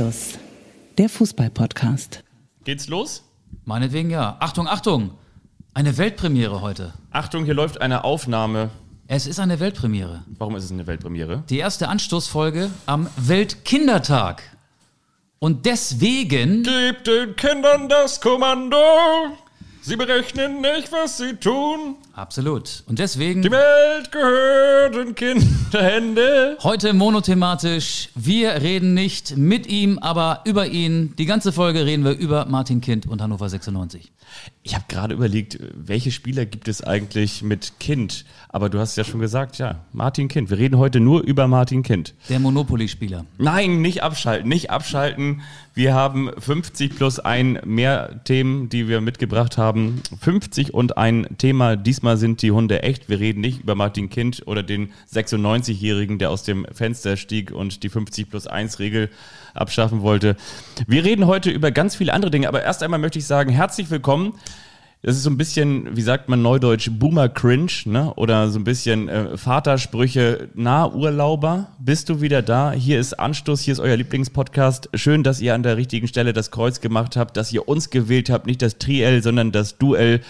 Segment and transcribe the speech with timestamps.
[0.00, 0.38] Anstoß,
[0.96, 2.24] der Fußball-Podcast.
[2.64, 3.22] Geht's los?
[3.66, 4.38] Meinetwegen ja.
[4.40, 5.10] Achtung, Achtung!
[5.74, 6.94] Eine Weltpremiere heute.
[7.10, 8.70] Achtung, hier läuft eine Aufnahme.
[9.08, 10.24] Es ist eine Weltpremiere.
[10.38, 11.44] Warum ist es eine Weltpremiere?
[11.50, 14.42] Die erste Anstoßfolge am Weltkindertag.
[15.38, 16.62] Und deswegen.
[16.62, 18.78] Gebt den Kindern das Kommando.
[19.82, 21.96] Sie berechnen nicht, was sie tun.
[22.20, 22.82] Absolut.
[22.86, 23.40] Und deswegen.
[23.40, 26.58] Die Welt gehört in Kinderhände.
[26.62, 28.10] Heute monothematisch.
[28.14, 31.14] Wir reden nicht mit ihm, aber über ihn.
[31.16, 34.12] Die ganze Folge reden wir über Martin Kind und Hannover 96.
[34.62, 38.26] Ich habe gerade überlegt, welche Spieler gibt es eigentlich mit Kind?
[38.50, 40.50] Aber du hast ja schon gesagt, ja, Martin Kind.
[40.50, 42.14] Wir reden heute nur über Martin Kind.
[42.28, 43.24] Der Monopoly-Spieler.
[43.38, 45.40] Nein, nicht abschalten, nicht abschalten.
[45.72, 50.02] Wir haben 50 plus ein mehr Themen, die wir mitgebracht haben.
[50.20, 51.76] 50 und ein Thema.
[51.76, 53.08] Diesmal sind die Hunde echt.
[53.08, 57.82] Wir reden nicht über Martin Kind oder den 96-Jährigen, der aus dem Fenster stieg und
[57.82, 59.10] die 50 plus 1 Regel
[59.54, 60.36] abschaffen wollte.
[60.86, 63.90] Wir reden heute über ganz viele andere Dinge, aber erst einmal möchte ich sagen, herzlich
[63.90, 64.34] willkommen.
[65.02, 68.12] Das ist so ein bisschen, wie sagt man neudeutsch, Boomer-Cringe, ne?
[68.16, 72.72] Oder so ein bisschen äh, Vatersprüche, na, Urlauber, bist du wieder da?
[72.72, 74.90] Hier ist Anstoß, hier ist euer Lieblingspodcast.
[74.92, 78.28] Schön, dass ihr an der richtigen Stelle das Kreuz gemacht habt, dass ihr uns gewählt
[78.28, 80.20] habt, nicht das Triell, sondern das Duell.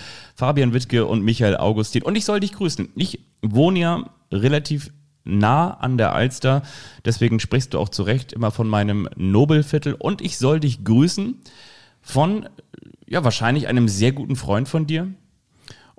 [0.41, 2.03] Fabian Wittke und Michael Augustin.
[2.03, 2.89] Und ich soll dich grüßen.
[2.97, 4.91] Ich wohne ja relativ
[5.23, 6.63] nah an der Alster.
[7.05, 9.93] Deswegen sprichst du auch zu Recht immer von meinem Nobelviertel.
[9.93, 11.37] Und ich soll dich grüßen
[12.01, 12.49] von,
[13.07, 15.09] ja, wahrscheinlich einem sehr guten Freund von dir.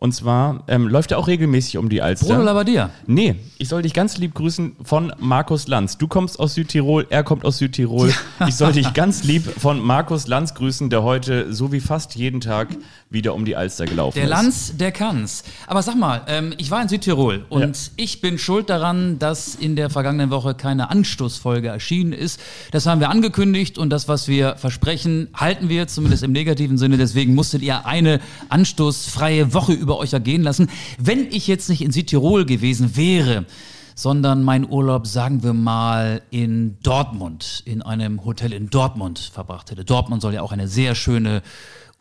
[0.02, 2.25] Und zwar ähm, läuft er auch regelmäßig um die Alster.
[2.25, 2.89] Bruno Labbadia.
[3.06, 6.00] Nee, ich soll dich ganz lieb grüßen von Markus Lanz.
[6.00, 8.12] Du kommst aus Südtirol, er kommt aus Südtirol.
[8.47, 12.42] Ich soll dich ganz lieb von Markus Lanz grüßen, der heute so wie fast jeden
[12.42, 12.69] Tag
[13.12, 14.30] wieder um die Alster gelaufen Der ist.
[14.30, 15.44] Lanz, der kann's.
[15.67, 17.92] Aber sag mal, ähm, ich war in Südtirol und Ja.
[17.98, 22.40] ich bin schuld daran, dass in der vergangenen Woche keine Anstoßfolge erschienen ist.
[22.72, 26.97] Das haben wir angekündigt und das, was wir versprechen, halten wir, zumindest im negativen Sinne.
[26.97, 30.69] Deswegen musstet ihr eine anstoßfreie Woche über euch ergehen lassen.
[30.97, 33.46] Wenn ich jetzt nicht in Südtirol gewesen wäre,
[33.94, 39.84] sondern mein Urlaub, sagen wir mal, in Dortmund, in einem Hotel in Dortmund verbracht hätte.
[39.84, 41.41] Dortmund soll ja auch eine sehr schöne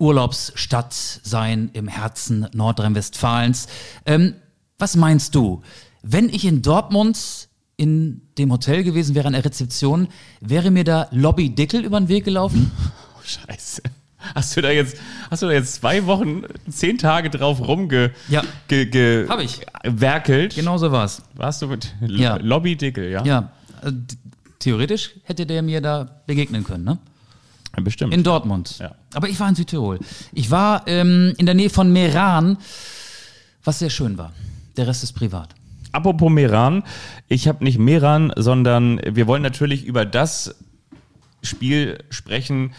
[0.01, 3.69] Urlaubsstadt sein im Herzen Nordrhein-Westfalens.
[4.07, 4.35] Ähm,
[4.79, 5.63] was meinst du,
[6.03, 10.09] wenn ich in Dortmund in dem Hotel gewesen wäre, an der Rezeption,
[10.41, 12.71] wäre mir da Lobby Dickel über den Weg gelaufen?
[13.17, 13.83] Oh, Scheiße.
[14.35, 14.97] Hast du da jetzt,
[15.31, 18.43] hast du da jetzt zwei Wochen, zehn Tage drauf rumge, Ja.
[18.67, 19.61] ge, ge, Hab ich.
[19.85, 20.55] werkelt?
[20.55, 21.23] Genau so war's.
[21.35, 22.37] Warst du mit L Ja.
[22.37, 23.25] Lobby Dickel, ja?
[23.25, 23.51] Ja,
[23.83, 23.93] äh,
[24.59, 26.99] theoretisch hätte der mir da begegnen können, ne?
[27.77, 28.13] Bestimmt.
[28.13, 28.79] In Dortmund.
[28.79, 28.95] Ja.
[29.15, 30.01] Aber ich war in Südtirol.
[30.33, 32.59] Ich war ähm, in der Nähe von Meran,
[33.65, 34.33] was sehr schön war.
[34.77, 35.55] Der Rest ist privat.
[35.93, 36.85] Apropos Meran,
[37.29, 40.55] ich habe nicht Meran, sondern wir wollen natürlich über das
[41.43, 42.73] Spiel sprechen,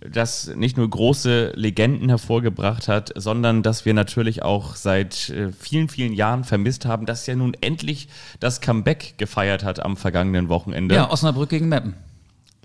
[0.00, 5.88] das nicht nur große Legenden hervorgebracht hat, sondern das wir natürlich auch seit äh, vielen,
[5.88, 10.94] vielen Jahren vermisst haben, das ja nun endlich das Comeback gefeiert hat am vergangenen Wochenende.
[10.94, 11.94] Ja, Osnabrück gegen Meppen.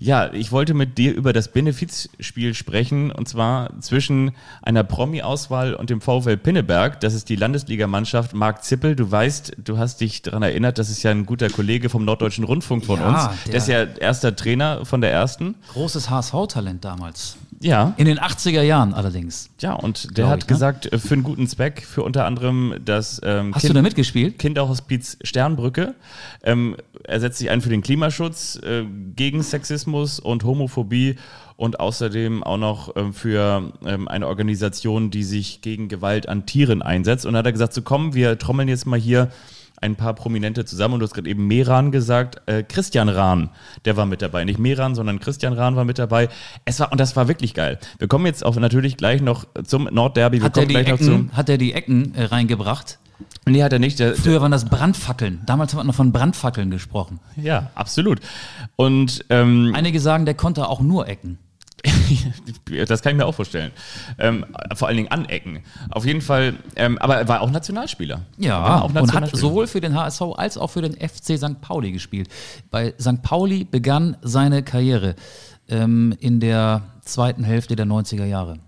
[0.02, 5.90] Ja, ich wollte mit dir über das Benefizspiel sprechen und zwar zwischen einer Promi-Auswahl und
[5.90, 7.00] dem VfL Pinneberg.
[7.00, 8.34] Das ist die Landesligamannschaft.
[8.34, 11.90] Marc Zippel, du weißt, du hast dich daran erinnert, das ist ja ein guter Kollege
[11.90, 13.42] vom Norddeutschen Rundfunk von Ja, uns.
[13.44, 15.54] der- Der ist ja erster Trainer von der ersten.
[15.72, 17.36] Großes HSV-Talent damals.
[17.62, 17.92] Ja.
[17.98, 19.50] In den 80er Jahren allerdings.
[19.60, 20.54] Ja, und der hat ich, ne?
[20.54, 24.38] gesagt, äh, für einen guten Zweck, für unter anderem das ähm, Hast du da mitgespielt?
[24.38, 25.94] Kinderhospiz Sternbrücke.
[26.42, 28.84] Ähm, er setzt sich ein für den Klimaschutz, äh,
[29.14, 31.16] gegen Sexismus und Homophobie
[31.56, 36.80] und außerdem auch noch ähm, für ähm, eine Organisation, die sich gegen Gewalt an Tieren
[36.80, 37.26] einsetzt.
[37.26, 39.30] Und da hat er gesagt, so komm, wir trommeln jetzt mal hier
[39.80, 40.94] ein paar Prominente zusammen.
[40.94, 42.42] Und du hast gerade eben Meran gesagt.
[42.46, 43.50] Äh, Christian Rahn,
[43.84, 44.44] der war mit dabei.
[44.44, 46.28] Nicht Meran, sondern Christian Rahn war mit dabei.
[46.64, 47.78] Es war, und das war wirklich geil.
[47.98, 50.38] Wir kommen jetzt auch natürlich gleich noch zum Nordderby.
[50.38, 51.14] Wir Hat er kommen die gleich noch zum.
[51.14, 52.98] Ecken, hat er die Ecken äh, reingebracht?
[53.46, 53.98] Nee, hat er nicht.
[53.98, 55.40] Der, Früher waren das Brandfackeln.
[55.46, 57.20] Damals hat man noch von Brandfackeln gesprochen.
[57.36, 58.20] Ja, absolut.
[58.76, 61.38] Und ähm, Einige sagen, der konnte auch nur Ecken.
[62.86, 63.70] das kann ich mir auch vorstellen.
[64.18, 64.44] Ähm,
[64.74, 65.62] vor allen Dingen anecken.
[65.90, 68.22] Auf jeden Fall, ähm, aber er war auch Nationalspieler.
[68.38, 69.40] Er Ja, war auch und hat Nationalspieler.
[69.40, 71.60] sowohl für den HSV als auch für den FC St.
[71.60, 72.28] Pauli gespielt.
[72.70, 73.22] Bei St.
[73.22, 75.14] Pauli begann seine Karriere
[75.68, 78.58] ähm, in der zweiten Hälfte der 90er Jahre.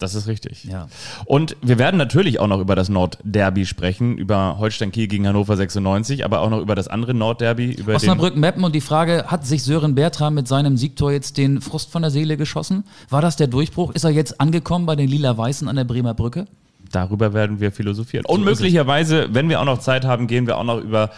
[0.00, 0.64] Das ist richtig.
[0.64, 0.88] Ja.
[1.26, 5.58] Und wir werden natürlich auch noch über das Nordderby sprechen, über Holstein Kiel gegen Hannover
[5.58, 9.62] 96, aber auch noch über das andere Nordderby, über Osnabrück-Meppen und die Frage, hat sich
[9.62, 12.84] Sören Bertram mit seinem Siegtor jetzt den Frust von der Seele geschossen?
[13.10, 13.92] War das der Durchbruch?
[13.92, 16.46] Ist er jetzt angekommen bei den Lila-Weißen an der Bremer Brücke?
[16.92, 18.24] darüber werden wir philosophieren.
[18.26, 21.10] Und möglicherweise, wenn wir auch noch Zeit haben, gehen wir auch noch über,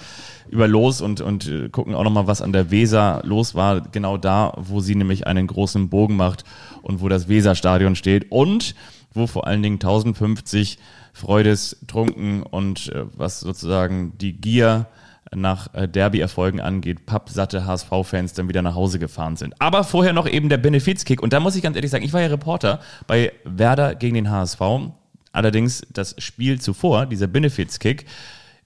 [0.48, 3.80] über los und, und äh, gucken auch noch mal, was an der Weser los war.
[3.80, 6.44] Genau da, wo sie nämlich einen großen Bogen macht
[6.82, 8.74] und wo das Weserstadion steht und
[9.14, 10.78] wo vor allen Dingen 1050
[11.12, 14.86] Freudestrunken und äh, was sozusagen die Gier
[15.34, 19.60] nach äh, Derby-Erfolgen angeht, pappsatte HSV-Fans dann wieder nach Hause gefahren sind.
[19.60, 21.22] Aber vorher noch eben der Benefizkick.
[21.22, 24.30] Und da muss ich ganz ehrlich sagen, ich war ja Reporter bei Werder gegen den
[24.30, 24.60] HSV.
[25.32, 28.04] Allerdings das Spiel zuvor, dieser Benefizkick,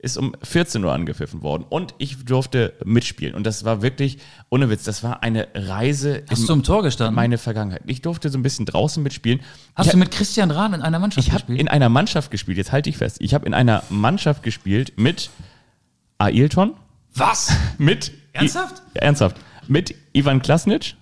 [0.07, 3.35] ist um 14 Uhr angepfiffen worden und ich durfte mitspielen.
[3.35, 4.19] Und das war wirklich,
[4.49, 7.15] ohne Witz, das war eine Reise Hast in du im Tor gestanden?
[7.15, 7.83] meine Vergangenheit.
[7.87, 9.41] Ich durfte so ein bisschen draußen mitspielen.
[9.75, 11.61] Hast ich du mit Christian Rahn in einer Mannschaft ich habe gespielt?
[11.61, 13.17] in einer Mannschaft gespielt, jetzt halte ich fest.
[13.21, 15.29] Ich habe in einer Mannschaft gespielt mit
[16.19, 16.73] Ailton,
[17.15, 17.53] Was?
[17.79, 18.83] mit Ernsthaft?
[18.95, 19.37] I, ernsthaft.
[19.69, 20.95] Mit Ivan Klasnic,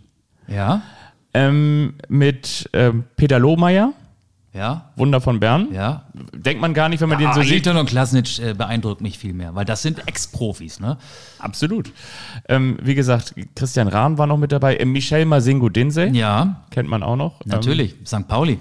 [0.49, 0.83] Ja,
[1.35, 3.93] ähm, mit ähm, Peter Lohmeier,
[4.55, 5.69] ja, Wunder von Bern.
[5.73, 6.05] ja.
[6.33, 7.53] Denkt man gar nicht, wenn man den so Ah, sieht.
[7.53, 10.97] Hilton und Klasnic äh, beeindruckt mich viel mehr, weil das sind Ex-Profis, ne?
[11.39, 11.91] Absolut.
[12.49, 14.77] Ähm, wie gesagt, Christian Rahn war noch mit dabei.
[14.77, 17.41] Äh, Michel Masingo Dinse, Ja, kennt man auch noch.
[17.45, 17.97] Ähm, natürlich.
[18.06, 18.29] St.
[18.29, 18.59] Pauli,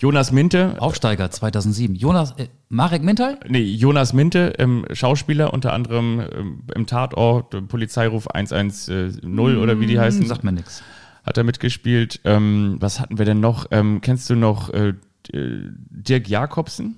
[0.00, 1.96] Jonas Minte, Aufsteiger 2007.
[1.96, 3.38] Jonas, äh, Marek Mintal?
[3.48, 9.86] Nee, Jonas Minte, ähm, Schauspieler, unter anderem ähm, im Tatort, äh, Polizeiruf 110 oder wie
[9.86, 10.82] die heißen, Sagt mir nichts.
[11.28, 12.20] Hat er mitgespielt.
[12.24, 13.66] Ähm, was hatten wir denn noch?
[13.70, 14.94] Ähm, kennst du noch äh,
[15.32, 16.96] äh, Dirk Jakobsen,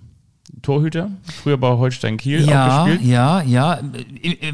[0.62, 1.10] Torhüter,
[1.42, 3.08] früher bei Holstein Kiel auch Ja, gespielt?
[3.10, 3.80] ja, ja.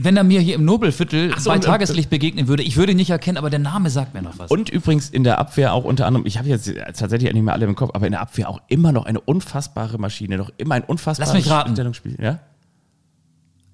[0.00, 3.10] Wenn er mir hier im Nobelviertel so, bei Tageslicht begegnen würde, ich würde ihn nicht
[3.10, 4.50] erkennen, aber der Name sagt mir noch was.
[4.50, 7.66] Und übrigens in der Abwehr auch unter anderem, ich habe jetzt tatsächlich nicht mehr alle
[7.66, 10.84] im Kopf, aber in der Abwehr auch immer noch eine unfassbare Maschine, noch immer ein
[10.84, 11.72] unfassbares Lass mich raten.
[11.72, 12.16] Stellungsspiel.
[12.20, 12.40] Ja?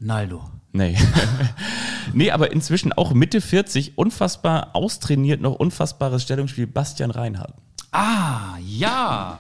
[0.01, 0.43] Naldo.
[0.73, 0.97] Nee.
[2.13, 7.55] nee, aber inzwischen auch Mitte 40, unfassbar austrainiert, noch unfassbares Stellungsspiel, Bastian Reinhardt.
[7.93, 9.39] Ah, ja.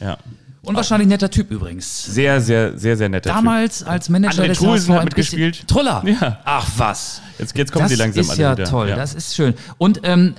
[0.00, 0.16] Ja.
[0.62, 2.04] Und wahrscheinlich netter Typ übrigens.
[2.04, 5.66] Sehr, sehr, sehr, sehr netter Damals als Manager André des Trulsen hat mitgespielt.
[5.66, 6.02] Truller.
[6.04, 6.38] Ja.
[6.44, 7.16] Ach was.
[7.16, 7.40] Typ.
[7.40, 8.64] Jetzt, jetzt kommen das sie langsam ist alle ja wieder.
[8.64, 9.54] toll, das ist schön.
[9.78, 10.34] Und ähm,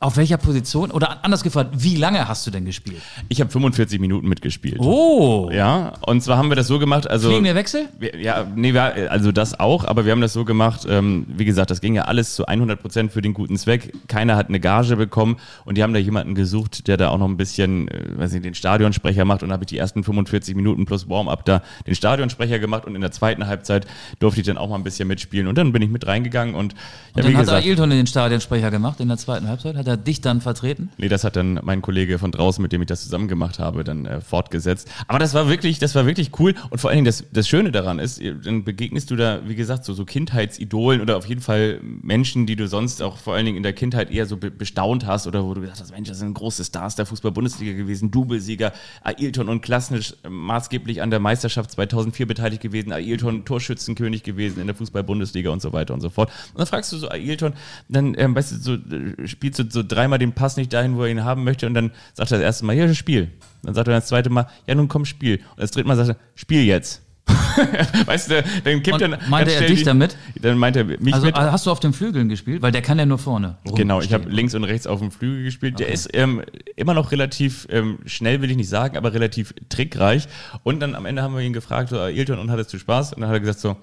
[0.00, 0.90] auf welcher Position?
[0.90, 3.02] Oder anders gefragt, wie lange hast du denn gespielt?
[3.28, 4.80] Ich habe 45 Minuten mitgespielt.
[4.80, 5.50] Oh.
[5.52, 7.88] Ja, und zwar haben wir das so gemacht, also Fliegende Wechsel?
[7.98, 11.44] Wir, ja, nee, wir, also das auch, aber wir haben das so gemacht, ähm, wie
[11.44, 13.92] gesagt, das ging ja alles zu 100 Prozent für den guten Zweck.
[14.08, 15.36] Keiner hat eine Gage bekommen
[15.66, 18.46] und die haben da jemanden gesucht, der da auch noch ein bisschen, äh, weiß nicht,
[18.46, 21.94] den Stadionsprecher macht und da habe ich die ersten 45 Minuten plus Warm-up da den
[21.94, 23.86] Stadionsprecher gemacht und in der zweiten Halbzeit
[24.18, 26.72] durfte ich dann auch mal ein bisschen mitspielen und dann bin ich mit reingegangen und,
[26.72, 26.74] Und
[27.16, 29.76] ja, dann wie hat gesagt, Ailton den Stadionsprecher gemacht in der zweiten Halbzeit.
[29.76, 30.90] Hat er dich dann vertreten?
[30.96, 33.84] Nee, das hat dann mein Kollege von draußen, mit dem ich das zusammen gemacht habe,
[33.84, 34.88] dann äh, fortgesetzt.
[35.08, 36.54] Aber das war wirklich, das war wirklich cool.
[36.70, 39.84] Und vor allen Dingen das, das Schöne daran ist, dann begegnest du da, wie gesagt,
[39.84, 43.56] so, so Kindheitsidolen oder auf jeden Fall Menschen, die du sonst auch vor allen Dingen
[43.56, 46.18] in der Kindheit eher so be bestaunt hast oder wo du gesagt hast, Mensch, das
[46.18, 48.72] sind große Stars der Fußball-Bundesliga gewesen, Doublesieger,
[49.02, 54.66] Ailton und Klasnic äh, maßgeblich an der Meisterschaft 2004 beteiligt gewesen, Ailton Torschützenkönig gewesen in
[54.66, 56.30] der Fußball-Bundesliga und so weiter und so fort.
[56.52, 57.54] Und dann fragst du so Ailton,
[57.88, 61.02] dann, ähm, weißt du, so, äh, spielst du so dreimal den Pass nicht dahin, wo
[61.04, 63.30] er ihn haben möchte und dann sagt er das erste Mal, ja, Spiel.
[63.62, 65.36] Dann sagt er das zweite Mal, ja, nun komm, Spiel.
[65.36, 67.02] Und das dritte Mal sagt er, Spiel jetzt.
[68.06, 70.16] weißt du, dann kippt er meinte er dich die- damit?
[70.40, 71.36] Dann meint er mich Also mit.
[71.36, 72.60] äh, hast du auf den Flügeln gespielt?
[72.62, 73.56] Weil der kann ja nur vorne.
[73.76, 75.78] Genau, ich habe links und rechts auf dem Flügel gespielt.
[75.78, 76.42] Der ist ähm,
[76.76, 80.26] immer noch relativ ähm, schnell, will ich nicht sagen, aber relativ trickreich.
[80.64, 83.12] Und dann am Ende haben wir ihn gefragt, so, Ailton, und hattest du Spaß?
[83.12, 83.76] Und dann hat er gesagt so,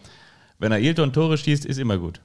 [0.60, 2.20] wenn Ailton Tore schießt, ist immer gut.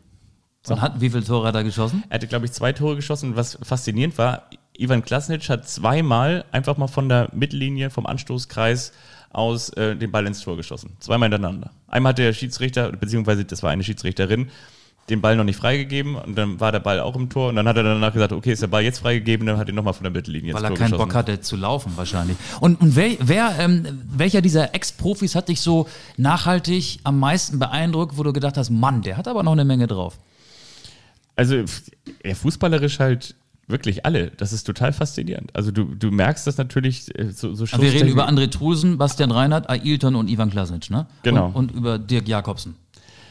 [0.69, 2.05] Und hat, wie viele Tore hat er geschossen?
[2.09, 3.35] Er hatte, glaube ich, zwei Tore geschossen.
[3.35, 4.45] Was faszinierend war,
[4.77, 8.93] Ivan Klasnic hat zweimal einfach mal von der Mittellinie, vom Anstoßkreis
[9.31, 10.97] aus äh, den Ball ins Tor geschossen.
[11.01, 11.71] Zweimal hintereinander.
[11.89, 14.51] Einmal hat der Schiedsrichter, beziehungsweise das war eine Schiedsrichterin,
[15.11, 17.67] den Ball noch nicht freigegeben und dann war der Ball auch im Tor und dann
[17.67, 20.05] hat er danach gesagt, okay, ist der Ball jetzt freigegeben, dann hat er nochmal von
[20.05, 21.09] der Mittellinie Weil er Tor keinen geschossen.
[21.09, 22.37] Bock hatte zu laufen wahrscheinlich.
[22.61, 28.17] Und, und wer, wer ähm, welcher dieser Ex-Profis hat dich so nachhaltig am meisten beeindruckt,
[28.17, 30.19] wo du gedacht hast, Mann, der hat aber noch eine Menge drauf?
[31.37, 31.57] Also
[32.25, 33.35] ja, fußballerisch halt
[33.69, 34.31] wirklich alle.
[34.37, 35.55] Das ist total faszinierend.
[35.55, 38.99] Also du, du merkst das natürlich äh, so, so Aber wir reden über André Trusen,
[38.99, 41.07] Bastian Reinhardt, Ailton und Ivan Klasnic, ne?
[41.23, 41.47] Genau.
[41.47, 42.77] Und, und über Dirk Jakobsen,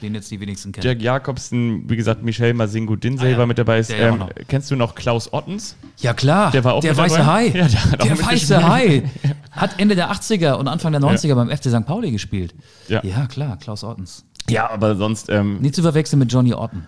[0.01, 0.81] den jetzt die wenigsten kennen.
[0.81, 3.79] Dirk Jakobsen, wie gesagt, Michel Masingo Dinse Ah ja, war mit dabei.
[3.79, 5.75] Ist, ja ähm, kennst du noch Klaus Ottens?
[5.97, 7.31] Ja klar, Der war auch der weiße dabei?
[7.31, 7.47] Hai.
[7.47, 9.03] Ja, der der weiße Hai
[9.51, 11.85] hat Ende der 80er und Anfang der 90er beim FC St.
[11.85, 12.55] Pauli gespielt.
[12.87, 13.03] Ja.
[13.03, 14.25] ja klar, Klaus Ottens.
[14.49, 16.87] Ja, aber sonst, ähm, Nicht zu verwechseln mit Johnny Otten.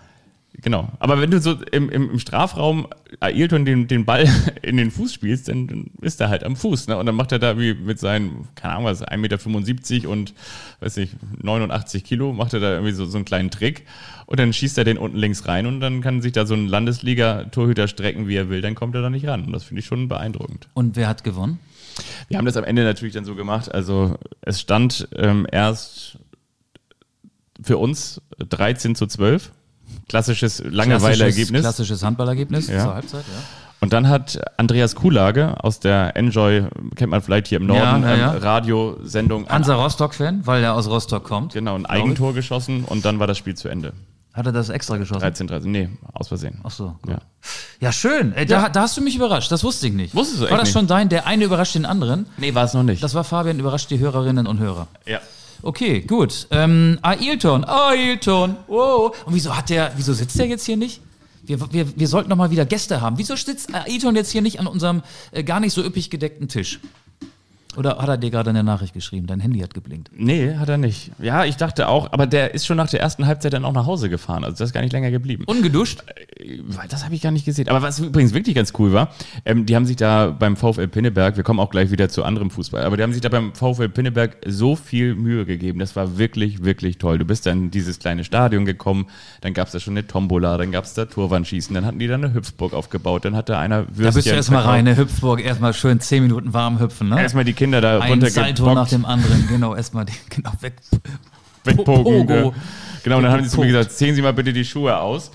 [0.60, 0.88] Genau.
[0.98, 2.86] Aber wenn du so im, im, im Strafraum
[3.20, 4.28] Ailton den, den Ball
[4.62, 6.88] in den Fuß spielst, dann, dann ist er halt am Fuß.
[6.88, 6.96] Ne?
[6.96, 10.34] Und dann macht er da wie mit seinen, keine Ahnung was, 1,75 Meter und,
[10.80, 13.86] weiß nicht, 89 Kilo, macht er da irgendwie so, so einen kleinen Trick.
[14.26, 16.66] Und dann schießt er den unten links rein und dann kann sich da so ein
[16.66, 18.62] Landesliga-Torhüter strecken, wie er will.
[18.62, 19.44] Dann kommt er da nicht ran.
[19.44, 20.68] Und das finde ich schon beeindruckend.
[20.74, 21.58] Und wer hat gewonnen?
[22.28, 23.72] Wir haben das am Ende natürlich dann so gemacht.
[23.72, 26.18] Also es stand ähm, erst
[27.62, 29.52] für uns 13 zu 12.
[30.08, 31.62] Klassisches Langeweile-Ergebnis.
[31.62, 32.84] Klassisches Handballergebnis Ja.
[32.84, 33.42] zur Halbzeit, ja.
[33.80, 36.64] Und dann hat Andreas Kulage aus der Enjoy,
[36.96, 38.34] kennt man vielleicht hier im Norden, Ja, ja, ja.
[38.36, 41.52] ähm, Radiosendung, Hansa Rostock-Fan, weil er aus Rostock kommt.
[41.52, 42.02] genau, ein glaub ich.
[42.02, 43.92] Eigentor geschossen und dann war das Spiel zu Ende.
[44.32, 45.20] Hat er das extra geschossen?
[45.20, 46.60] 13, 13, nee, aus Versehen.
[46.64, 46.96] Ach so.
[47.02, 47.12] gut.
[47.12, 47.18] Ja.
[47.80, 48.32] Ja, schön.
[48.34, 49.52] Ey, da, da hast du mich überrascht.
[49.52, 50.14] Das wusste ich nicht.
[50.14, 50.72] Wusstest du War das nicht?
[50.72, 52.26] schon dein, der eine überrascht den anderen?
[52.38, 53.02] Nee, war es noch nicht.
[53.02, 54.88] Das war Fabian überrascht die Hörerinnen und Hörer.
[55.06, 55.20] ja.
[55.64, 56.46] Okay, gut.
[56.50, 59.16] Ähm, Ailton, Ailton, wow.
[59.24, 61.00] Und wieso hat der, wieso sitzt der jetzt hier nicht?
[61.42, 63.16] Wir, wir, wir sollten noch mal wieder Gäste haben.
[63.16, 65.02] Wieso sitzt Ailton jetzt hier nicht an unserem
[65.32, 66.80] äh, gar nicht so üppig gedeckten Tisch?
[67.76, 69.26] Oder hat er dir gerade eine Nachricht geschrieben?
[69.26, 70.10] Dein Handy hat geblinkt.
[70.16, 71.10] Nee, hat er nicht.
[71.18, 73.86] Ja, ich dachte auch, aber der ist schon nach der ersten Halbzeit dann auch nach
[73.86, 74.44] Hause gefahren.
[74.44, 75.44] Also das ist gar nicht länger geblieben.
[75.46, 76.02] Ungeduscht?
[76.68, 77.68] Weil Das habe ich gar nicht gesehen.
[77.68, 79.10] Aber was übrigens wirklich ganz cool war,
[79.44, 82.50] ähm, die haben sich da beim VfL Pinneberg, wir kommen auch gleich wieder zu anderem
[82.50, 85.78] Fußball, aber die haben sich da beim VfL Pinneberg so viel Mühe gegeben.
[85.78, 87.18] Das war wirklich, wirklich toll.
[87.18, 89.06] Du bist dann in dieses kleine Stadion gekommen,
[89.40, 92.06] dann gab es da schon eine Tombola, dann gab es da Torwandschießen, dann hatten die
[92.06, 94.96] da eine Hüpfburg aufgebaut, dann hat da einer Würstchen Da bist du erstmal rein, ne?
[94.96, 97.20] Hüpfburg, erstmal schön 10 Minuten warm hüpfen, ne?
[97.20, 100.74] Erstmal die Kinder da Ein Salto nach dem anderen, genau, erstmal genau, weg.
[101.64, 102.26] wegpoken.
[102.26, 102.48] Pogo.
[102.50, 102.52] äh,
[103.04, 105.30] Genau, und dann haben die zu mir gesagt, ziehen Sie mal bitte die Schuhe aus.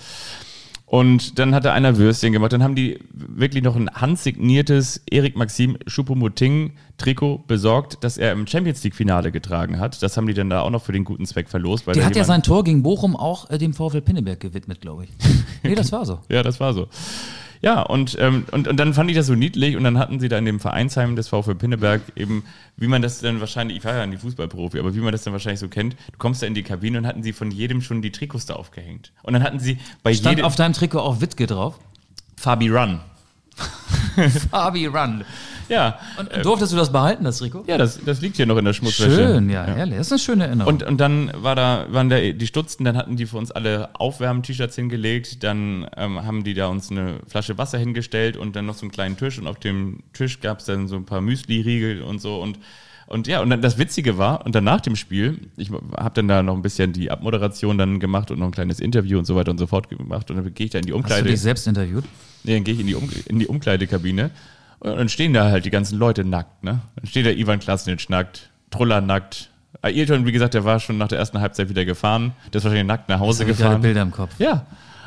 [0.88, 2.52] Und dann hat da einer Würstchen gemacht.
[2.52, 8.48] Dann haben die wirklich noch ein handsigniertes Erik Maxim Choupo-Moting Trikot besorgt, das er im
[8.48, 10.02] Champions League Finale getragen hat.
[10.02, 11.86] Das haben die dann da auch noch für den guten Zweck verlost.
[11.86, 15.04] Weil Der hat ja sein Tor gegen Bochum auch äh, dem VfL Pinneberg gewidmet, glaube
[15.04, 15.12] ich.
[15.62, 16.20] Nee, das war so.
[16.30, 16.88] Ja, das war so.
[17.62, 20.30] Ja, und, ähm, und, und dann fand ich das so niedlich und dann hatten sie
[20.30, 22.44] da in dem Vereinsheim des VfL Pinneberg eben,
[22.78, 25.34] wie man das dann wahrscheinlich, ich war ja nicht Fußballprofi, aber wie man das dann
[25.34, 28.02] wahrscheinlich so kennt, du kommst da in die Kabine und hatten sie von jedem schon
[28.02, 29.12] die Trikots da aufgehängt.
[29.24, 31.78] Und dann hatten sie bei Stand jedem auf deinem Trikot auch Wittke drauf.
[32.38, 33.02] Fabi Run.
[34.52, 35.26] Fabi Run.
[35.70, 37.64] Ja, Und durftest du das behalten, das Trikot?
[37.68, 39.16] ja das, das liegt hier noch in der Schmutzwäsche.
[39.16, 39.98] Schön, ja, ehrlich.
[39.98, 40.74] Das ist eine schöne Erinnerung.
[40.74, 43.90] Und, und dann war da, waren da die Stutzen, dann hatten die für uns alle
[43.94, 48.76] Aufwärm-T-Shirts hingelegt, dann ähm, haben die da uns eine Flasche Wasser hingestellt und dann noch
[48.76, 52.02] so einen kleinen Tisch und auf dem Tisch gab es dann so ein paar Müsli-Riegel
[52.02, 52.60] und so und
[53.10, 56.28] und ja, und dann das Witzige war, und dann nach dem Spiel, ich habe dann
[56.28, 59.36] da noch ein bisschen die Abmoderation dann gemacht und noch ein kleines Interview und so
[59.36, 60.30] weiter und so fort gemacht.
[60.30, 61.28] Und dann gehe ich da in die Hast du Umkleide.
[61.28, 62.04] dich selbst interviewt?
[62.44, 64.30] Nee, dann gehe ich in die, um in die Umkleidekabine
[64.80, 66.80] und dann stehen da halt die ganzen Leute nackt, ne?
[66.96, 69.50] Dann steht der Ivan Klasnitsch nackt, Truller nackt.
[69.82, 72.34] Ailton, wie gesagt, der war schon nach der ersten Halbzeit wieder gefahren.
[72.52, 73.82] Der ist wahrscheinlich nackt nach Hause gerade gefahren.
[73.82, 74.34] Bilder im Kopf.
[74.40, 74.66] Ja.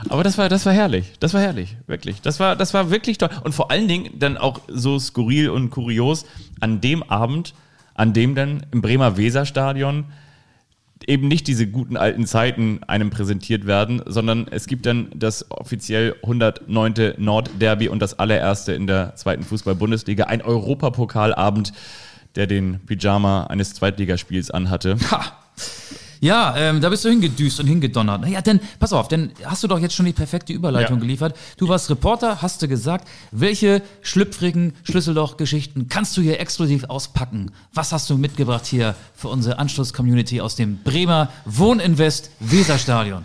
[0.09, 1.13] Aber das war, das war herrlich.
[1.21, 1.77] Das war herrlich.
[1.87, 2.21] Wirklich.
[2.23, 3.29] Das war, das war wirklich toll.
[3.45, 6.25] Und vor allen Dingen dann auch so skurril und kurios
[6.61, 7.55] an dem Abend,
[7.95, 10.07] an dem dann im Bremer Weserstadion
[11.09, 16.17] eben nicht diese guten alten Zeiten einem präsentiert werden, sondern es gibt dann das offiziell
[16.23, 17.15] 109.
[17.19, 21.73] Nordderby und das allererste in der zweiten Fußball-Bundesliga, ein Europapokalabend,
[22.35, 24.97] der den Pyjama eines Zweitligaspiels anhatte.
[25.11, 25.37] Ha!
[26.23, 28.21] Ja, ähm, da bist du hingedüst und hingedonnert.
[28.21, 31.01] Naja, denn, pass auf, denn hast du doch jetzt schon die perfekte Überleitung Ja.
[31.01, 31.37] geliefert.
[31.57, 37.51] Du warst Reporter, hast du gesagt, welche schlüpfrigen Schlüsselloch-Geschichten kannst du hier exklusiv auspacken?
[37.75, 43.25] Was hast du mitgebracht hier für unsere Anschluss-Community aus dem Bremer Wohninvest Weserstadion?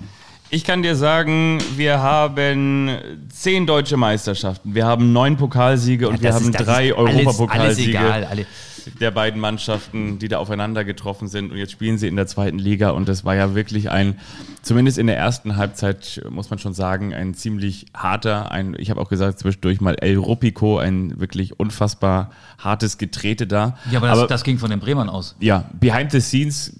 [0.50, 2.89] Ich kann dir sagen, wir haben
[3.30, 8.46] zehn deutsche Meisterschaften, wir haben neun Pokalsiege und wir haben drei Europapokalsiege Alles egal, alle.
[9.00, 11.51] Der beiden Mannschaften, die da aufeinander getroffen sind.
[11.51, 12.91] Und jetzt spielen sie in der zweiten Liga.
[12.91, 14.20] Und das war ja wirklich ein,
[14.62, 19.01] zumindest in der ersten Halbzeit, muss man schon sagen, ein ziemlich harter, ein, ich habe
[19.01, 23.77] auch gesagt, zwischendurch mal El Rupico, ein wirklich unfassbar hartes Getrete da.
[23.91, 25.36] Ja, aber das, das ging von den Bremern aus.
[25.39, 26.74] Ja, behind the scenes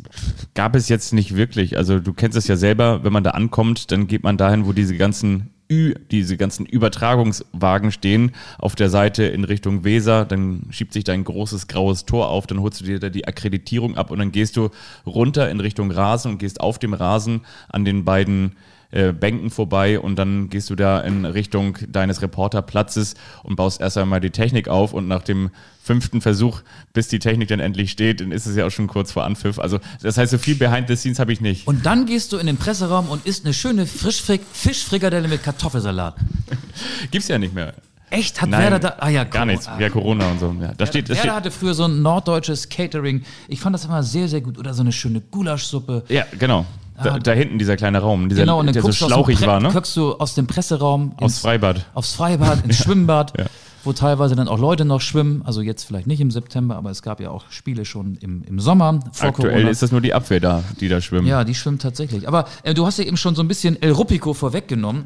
[0.54, 1.78] gab es jetzt nicht wirklich.
[1.78, 4.74] Also du kennst es ja selber, wenn man da ankommt, dann geht man dahin, wo
[4.74, 10.94] diese ganzen Ü, diese ganzen Übertragungswagen stehen, auf der Seite in Richtung Weser, dann schiebt
[10.94, 14.12] sich da ein großes graues Tor auf, dann holst du dir da die Akkreditierung ab
[14.12, 14.70] und dann gehst du
[15.06, 18.54] runter in Richtung Rasen und gehst auf dem Rasen an den beiden
[18.92, 23.98] äh, Bänken vorbei und dann gehst du da in Richtung deines Reporterplatzes und baust erst
[23.98, 25.50] einmal die Technik auf und nach dem
[25.82, 26.62] fünften Versuch,
[26.94, 29.58] bis die Technik dann endlich steht, dann ist es ja auch schon kurz vor Anpfiff.
[29.58, 31.68] Also das heißt, so viel Behind the Scenes habe ich nicht.
[31.68, 36.16] Und dann gehst du in den Presseraum und isst eine schöne Frischfrick Fischfrikadelle mit Kartoffelsalat.
[37.12, 37.74] Gibt's ja nicht mehr.
[38.10, 38.42] Echt?
[38.42, 38.96] Hat Nein, Werder da?
[39.00, 39.70] Ah ja, Gar komm, nichts.
[39.80, 40.56] Ja, Corona und so.
[40.62, 43.24] Ja, da steht, das Werder steht, hatte früher so ein norddeutsches Catering.
[43.50, 44.58] Ich fand das immer sehr, sehr gut.
[44.58, 46.04] Oder so eine schöne Gulaschsuppe.
[46.08, 46.66] ja, genau.
[47.04, 49.70] Da, da hinten dieser kleine Raum, dieser, Genau, und dann der so schlauchig war, ne?
[49.72, 51.86] guckst du aus dem Presseraum Aus ins, Freibad.
[51.94, 53.46] aufs Freibad, ins Schwimmbad, Ja.
[53.84, 55.42] wo teilweise dann auch Leute noch schwimmen.
[55.46, 58.60] Also jetzt vielleicht nicht im September, aber es gab ja auch Spiele schon im, im
[58.60, 59.70] Sommer vor Aktuell Corona.
[59.70, 61.28] ist das nur die Abwehr da, die da schwimmen.
[61.28, 62.28] Ja, die schwimmt tatsächlich.
[62.28, 65.06] Aber äh, du hast ja eben schon so ein bisschen El Rupico vorweggenommen.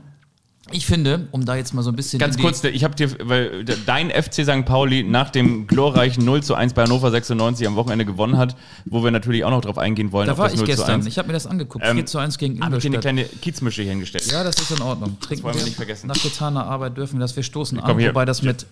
[0.73, 2.19] Ich finde, um da jetzt mal so ein bisschen.
[2.19, 4.65] Ganz kurz, ich habe dir, weil dein FC St.
[4.65, 9.03] Pauli nach dem glorreichen 0 zu 1 bei Hannover 96 am Wochenende gewonnen hat, wo
[9.03, 10.27] wir natürlich auch noch drauf eingehen wollen.
[10.27, 10.95] Da war das ich 0 zu gestern.
[11.01, 11.05] 1.
[11.07, 11.85] Ich habe mir das angeguckt.
[11.85, 13.01] Ähm, 4 zu 1 gegen Habe ich dir eine Ingolstadt.
[13.01, 14.25] kleine Kiezmische hier hingestellt.
[14.31, 15.17] Ja, das ist in Ordnung.
[15.19, 16.07] Trinken wollen wir nicht vergessen.
[16.07, 17.35] Nach getaner Arbeit dürfen wir das.
[17.35, 18.09] Wir stoßen an, hier.
[18.09, 18.65] wobei das mit,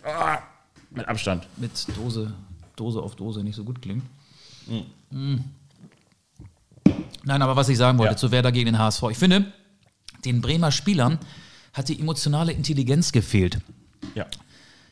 [0.92, 1.48] Mit Abstand.
[1.58, 2.32] mit Dose,
[2.76, 4.04] Dose auf Dose nicht so gut klingt.
[5.12, 5.38] Mm.
[7.24, 8.18] Nein, aber was ich sagen wollte Ja.
[8.18, 9.04] zu Werder gegen den HSV.
[9.12, 9.46] Ich finde,
[10.26, 11.20] den Bremer Spielern
[11.80, 13.60] hat die emotionale Intelligenz gefehlt.
[14.14, 14.26] Ja.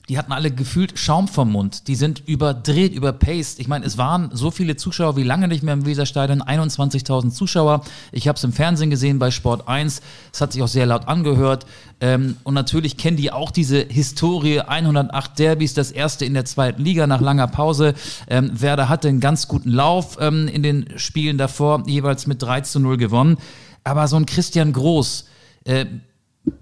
[0.08, 1.90] Die hatten alle gefühlt Schaum vom Mund.
[1.90, 3.60] Die sind überdreht, überpaced.
[3.60, 6.42] Ich meine, es waren so viele Zuschauer wie lange nicht mehr im Weserstadion.
[6.42, 7.82] 21.000 Zuschauer.
[8.14, 10.02] Ich habe es im Fernsehen gesehen bei Sport 1.
[10.32, 11.66] Es hat sich auch sehr laut angehört.
[12.00, 14.62] Ähm, und natürlich kennen die auch diese Historie.
[14.62, 17.96] 108 Derbys, das erste in der zweiten Liga nach langer Pause.
[18.30, 22.62] Ähm, Werder hatte einen ganz guten Lauf ähm, in den Spielen davor, jeweils mit 3
[22.62, 23.38] zu 0 gewonnen.
[23.84, 25.26] Aber so ein Christian Groß,
[25.66, 25.86] äh,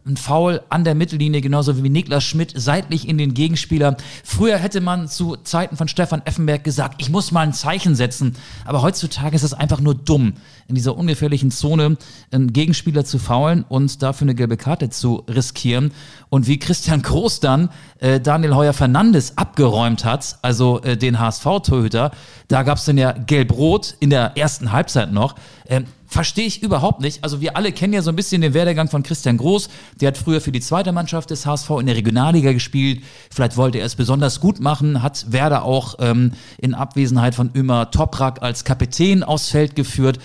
[0.05, 3.97] ein Foul an der Mittellinie, genauso wie Niklas Schmidt seitlich in den Gegenspieler.
[4.23, 8.35] Früher hätte man zu Zeiten von Stefan Effenberg gesagt, ich muss mal ein Zeichen setzen.
[8.65, 10.33] Aber heutzutage ist es einfach nur dumm,
[10.67, 11.97] in dieser ungefährlichen Zone
[12.31, 15.91] einen Gegenspieler zu faulen und dafür eine gelbe Karte zu riskieren.
[16.29, 22.11] Und wie Christian Groß dann äh, Daniel Heuer Fernandes abgeräumt hat, also äh, den HSV-Torhüter,
[22.47, 25.35] da gab es dann ja gelb-rot in der ersten Halbzeit noch.
[25.67, 27.25] Ähm, Verstehe ich überhaupt nicht.
[27.25, 29.67] Also wir alle kennen ja so ein bisschen den Werdegang von Christian Groß.
[29.99, 33.03] Der hat früher für die zweite Mannschaft des HSV in der Regionalliga gespielt.
[33.29, 37.91] Vielleicht wollte er es besonders gut machen, hat Werder auch ähm, in Abwesenheit von Ömer
[37.91, 40.19] Toprak als Kapitän aufs Feld geführt.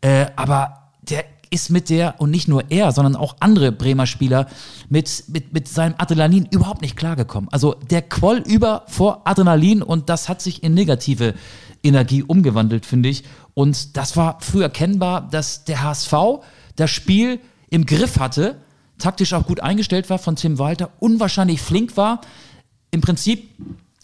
[0.00, 4.46] Äh, aber der ist mit der, und nicht nur er, sondern auch andere Bremer Spieler,
[4.88, 7.50] mit, mit, mit seinem Adrenalin überhaupt nicht klargekommen.
[7.52, 11.34] Also der quoll über vor Adrenalin und das hat sich in negative
[11.82, 13.24] Energie umgewandelt, finde ich.
[13.54, 16.14] Und das war früh erkennbar, dass der HSV
[16.76, 18.56] das Spiel im Griff hatte,
[18.98, 22.20] taktisch auch gut eingestellt war von Tim Walter, unwahrscheinlich flink war.
[22.90, 23.50] Im Prinzip,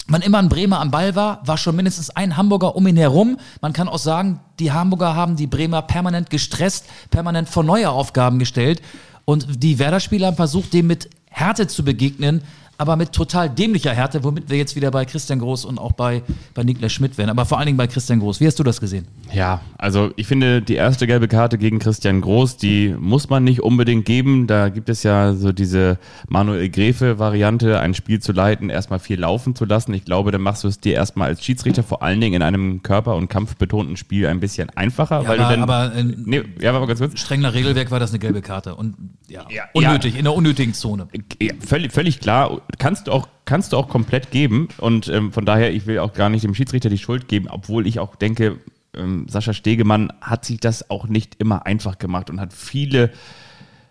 [0.07, 3.37] wann immer ein Bremer am Ball war, war schon mindestens ein Hamburger um ihn herum.
[3.61, 8.39] Man kann auch sagen, die Hamburger haben die Bremer permanent gestresst, permanent vor neue Aufgaben
[8.39, 8.81] gestellt.
[9.25, 12.41] Und die Werder-Spieler haben versucht, dem mit Härte zu begegnen,
[12.79, 16.23] aber mit total dämlicher Härte, womit wir jetzt wieder bei Christian Groß und auch bei,
[16.53, 17.29] bei Niklas Schmidt wären.
[17.29, 18.39] Aber vor allen Dingen bei Christian Groß.
[18.39, 19.05] Wie hast du das gesehen?
[19.33, 23.61] Ja, also ich finde, die erste gelbe Karte gegen Christian Groß, die muss man nicht
[23.61, 24.47] unbedingt geben.
[24.47, 25.97] Da gibt es ja so diese
[26.29, 29.93] Manuel Gräfe-Variante, ein Spiel zu leiten, erstmal viel laufen zu lassen.
[29.93, 32.81] Ich glaube, dann machst du es dir erstmal als Schiedsrichter, vor allen Dingen in einem
[32.81, 35.27] körper- und kampfbetonten Spiel, ein bisschen einfacher.
[35.27, 37.19] weil aber- du dann, aber, äh, nee, ja, aber ganz kurz.
[37.19, 38.75] Streng nach Regelwerk war das eine gelbe Karte.
[38.75, 38.95] Und
[39.27, 41.07] ja, Ja, unnötig, in der unnötigen Zone.
[41.41, 42.61] Ja, völlig, völlig klar.
[42.77, 44.67] Kannst du auch, kannst du auch komplett geben.
[44.77, 47.87] Und ähm, von daher, ich will auch gar nicht dem Schiedsrichter die Schuld geben, obwohl
[47.87, 48.59] ich auch denke,
[48.95, 53.11] ähm, Sascha Stegemann hat sich das auch nicht immer einfach gemacht und hat viele,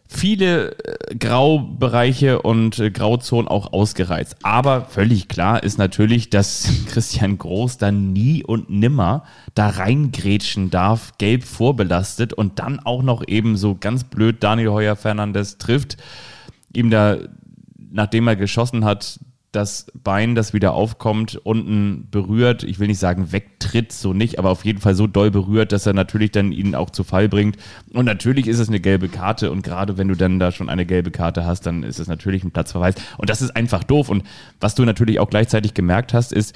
[0.09, 4.37] viele äh, Graubereiche und äh, Grauzonen auch ausgereizt.
[4.43, 11.13] Aber völlig klar ist natürlich, dass Christian Groß dann nie und nimmer da reingrätschen darf,
[11.19, 15.97] gelb vorbelastet und dann auch noch eben so ganz blöd Daniel Heuer Fernandes trifft,
[16.75, 17.19] ihm da,
[17.91, 19.21] nachdem er geschossen hat,
[19.53, 24.51] das Bein, das wieder aufkommt, unten berührt, ich will nicht sagen wegtritt, so nicht, aber
[24.51, 27.57] auf jeden Fall so doll berührt, dass er natürlich dann ihn auch zu Fall bringt.
[27.93, 30.85] Und natürlich ist es eine gelbe Karte und gerade wenn du dann da schon eine
[30.85, 32.95] gelbe Karte hast, dann ist es natürlich ein Platzverweis.
[33.17, 34.11] Und das ist einfach doof.
[34.11, 34.25] Und
[34.61, 36.55] was du natürlich auch gleichzeitig gemerkt hast, ist,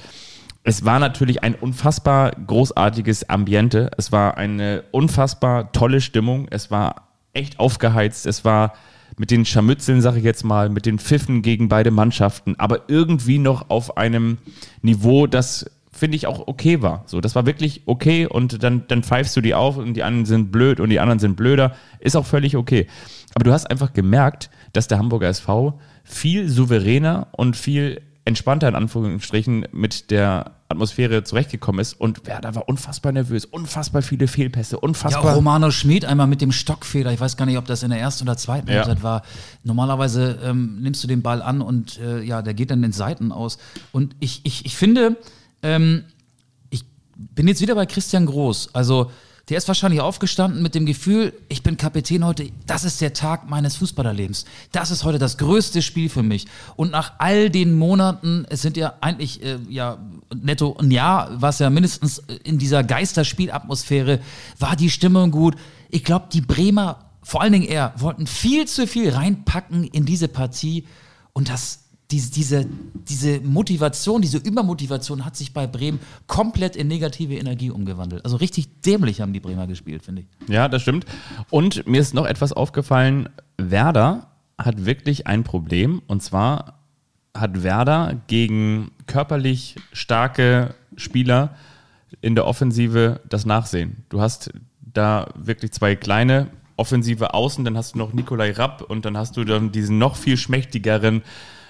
[0.63, 3.89] es war natürlich ein unfassbar großartiges Ambiente.
[3.97, 6.47] Es war eine unfassbar tolle Stimmung.
[6.51, 8.27] Es war echt aufgeheizt.
[8.27, 8.73] Es war
[9.17, 13.37] mit den Scharmützeln, sage ich jetzt mal, mit den Pfiffen gegen beide Mannschaften, aber irgendwie
[13.37, 14.37] noch auf einem
[14.81, 17.03] Niveau, das finde ich auch okay war.
[17.05, 20.25] So, das war wirklich okay und dann, dann pfeifst du die auf und die anderen
[20.25, 21.75] sind blöd und die anderen sind blöder.
[21.99, 22.87] Ist auch völlig okay.
[23.35, 28.75] Aber du hast einfach gemerkt, dass der Hamburger SV viel souveräner und viel entspannter in
[28.75, 34.79] Anführungsstrichen mit der Atmosphäre zurechtgekommen ist und Werder war unfassbar nervös, unfassbar viele Fehlpässe, Ja,
[34.81, 35.31] unfassbar.
[35.31, 37.13] auch Romano Schmid einmal mit dem Stockfehler.
[37.13, 38.75] Ich weiß gar nicht, ob das in der ersten oder zweiten Ja.
[38.77, 39.23] Halbzeit war.
[39.63, 43.31] Normalerweise ähm, nimmst du den Ball an und äh, ja, der geht dann den Seiten
[43.31, 43.57] aus.
[43.91, 45.17] Und ich, ich, ich finde,
[45.61, 46.03] ähm,
[46.69, 46.83] ich
[47.15, 48.75] bin jetzt wieder bei Christian Groß.
[48.75, 49.11] Also,
[49.49, 53.49] der ist wahrscheinlich aufgestanden mit dem Gefühl, ich bin Kapitän heute, das ist der Tag
[53.49, 54.45] meines Fußballerlebens.
[54.71, 56.45] Das ist heute das größte Spiel für mich.
[56.77, 59.97] Und nach all den Monaten, es sind ja eigentlich äh, ja
[60.41, 64.19] netto ein Jahr, was ja mindestens in dieser Geisterspielatmosphäre
[64.59, 65.55] war die Stimmung gut.
[65.89, 70.27] Ich glaube, die Bremer, vor allen Dingen er, wollten viel zu viel reinpacken in diese
[70.27, 70.85] Partie
[71.33, 72.67] und das diese, diese,
[73.07, 78.23] diese Motivation, diese Übermotivation hat sich bei Bremen komplett in negative Energie umgewandelt.
[78.23, 80.49] Also richtig dämlich haben die Bremer gespielt, finde ich.
[80.49, 81.05] Ja, das stimmt.
[81.49, 83.29] Und mir ist noch etwas aufgefallen.
[83.57, 84.27] Werder
[84.59, 86.82] hat wirklich ein Problem und zwar
[87.33, 91.55] hat Werder gegen körperlich starke Spieler
[92.21, 94.03] in der Offensive das Nachsehen.
[94.09, 99.05] Du hast da wirklich zwei kleine offensive Außen, dann hast du noch Nikolai Rapp und
[99.05, 101.23] dann hast du dann diesen noch viel schmächtigeren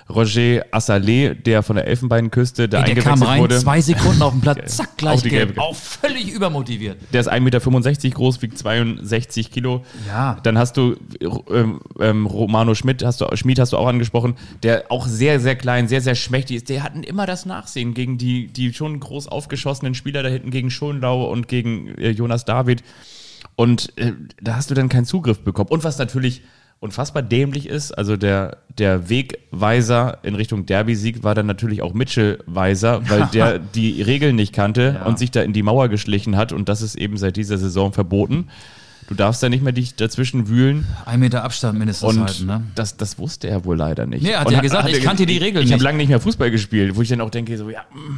[0.09, 3.57] Roger Assalé, der von der Elfenbeinküste da Ey, der eingewechselt kam rein, wurde.
[3.59, 5.47] zwei Sekunden auf dem Platz, zack, Auch gleich die gelb.
[5.49, 5.61] gelbe.
[5.61, 6.97] Auch völlig übermotiviert.
[7.13, 9.83] Der ist 1,65 Meter groß, wiegt 62 Kilo.
[10.07, 10.37] Ja.
[10.43, 10.95] Dann hast du
[11.49, 15.55] ähm, ähm, Romano Schmidt, hast du, Schmid hast du auch angesprochen, der auch sehr, sehr
[15.55, 16.69] klein, sehr, sehr schmächtig ist.
[16.69, 20.69] Der hatten immer das Nachsehen gegen die, die schon groß aufgeschossenen Spieler da hinten, gegen
[20.69, 22.83] Schonlau und gegen äh, Jonas David.
[23.55, 25.69] Und äh, da hast du dann keinen Zugriff bekommen.
[25.69, 26.41] Und was natürlich
[26.83, 32.39] unfassbar dämlich ist, also der, der Wegweiser in Richtung Derby-Sieg war dann natürlich auch Mitchell
[32.45, 35.05] Weiser, weil der die Regeln nicht kannte Ja.
[35.05, 37.93] und sich da in die Mauer geschlichen hat und das ist eben seit dieser Saison
[37.93, 38.49] verboten.
[39.09, 42.63] Du darfst da nicht mehr dich dazwischen wühlen Ein Meter Abstand mindestens und halten, ne?
[42.75, 44.23] das, das wusste er wohl leider nicht.
[44.23, 45.83] Nee, er hat Und ja gesagt, ich kannte die Regeln Ich habe nicht.
[45.83, 48.17] lange nicht mehr Fußball gespielt, wo ich dann auch denke, so, ja, mm,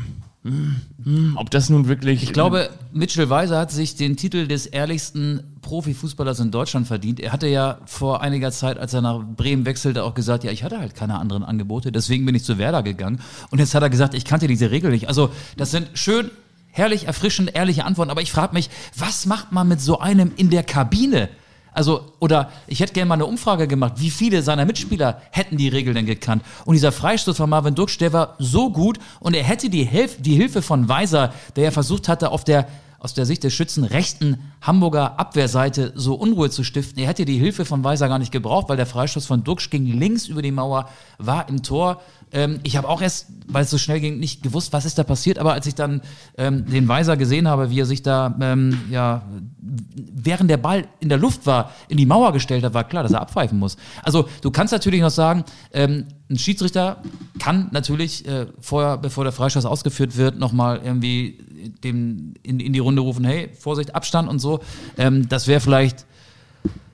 [1.36, 2.22] ob das nun wirklich.
[2.22, 7.20] Ich glaube, Mitchell Weiser hat sich den Titel des ehrlichsten Profifußballers in Deutschland verdient.
[7.20, 10.64] Er hatte ja vor einiger Zeit, als er nach Bremen wechselte, auch gesagt, ja, ich
[10.64, 13.20] hatte halt keine anderen Angebote, deswegen bin ich zu Werder gegangen.
[13.50, 15.08] Und jetzt hat er gesagt, ich kannte diese Regel nicht.
[15.08, 16.30] Also, das sind schön,
[16.70, 18.12] herrlich, erfrischend, ehrliche Antworten.
[18.12, 21.30] Aber ich frage mich, was macht man mit so einem in der Kabine?
[21.76, 25.68] Also, oder ich hätte gerne mal eine Umfrage gemacht, wie viele seiner Mitspieler hätten die
[25.68, 26.42] Regel denn gekannt?
[26.64, 30.16] Und dieser Freistoß von Marvin Duksch, der war so gut und er hätte die, Hilf
[30.22, 32.68] die Hilfe von Weiser, der ja versucht hatte, auf der
[33.06, 37.00] aus der Sicht des Schützen rechten Hamburger Abwehrseite so Unruhe zu stiften.
[37.04, 39.86] Er hätte die Hilfe von Weiser gar nicht gebraucht, weil der Freistoß von Duxch ging
[39.86, 40.90] links über die Mauer,
[41.20, 42.02] war im Tor.
[42.32, 45.04] Ähm, ich habe auch erst, weil es so schnell ging, nicht gewusst, was ist da
[45.04, 45.38] passiert.
[45.38, 46.02] Aber als ich dann
[46.36, 49.22] ähm, den Weiser gesehen habe, wie er sich da, ähm, ja,
[49.62, 53.12] während der Ball in der Luft war, in die Mauer gestellt hat, war klar, dass
[53.12, 53.78] er abpfeifen muss.
[54.02, 57.04] Also du kannst natürlich noch sagen, ähm, ein Schiedsrichter
[57.38, 61.38] kann natürlich äh, vorher, bevor der Freistoß ausgeführt wird, nochmal irgendwie
[61.70, 64.60] dem in, in die Runde rufen, hey, Vorsicht, Abstand und so.
[64.98, 66.06] Ähm, das wäre vielleicht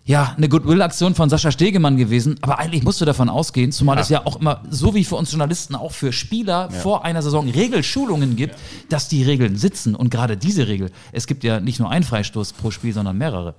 [0.04, 4.10] ja, eine Goodwill-Aktion von Sascha Stegemann gewesen, aber eigentlich musst du davon ausgehen, zumal es
[4.10, 8.36] ja auch immer, so wie für uns Journalisten, auch für Spieler vor einer Saison Regelschulungen
[8.36, 8.56] gibt,
[8.90, 9.94] dass die Regeln sitzen.
[9.94, 13.54] Und gerade diese Regel, es gibt ja nicht nur einen Freistoß pro Spiel, sondern mehrere.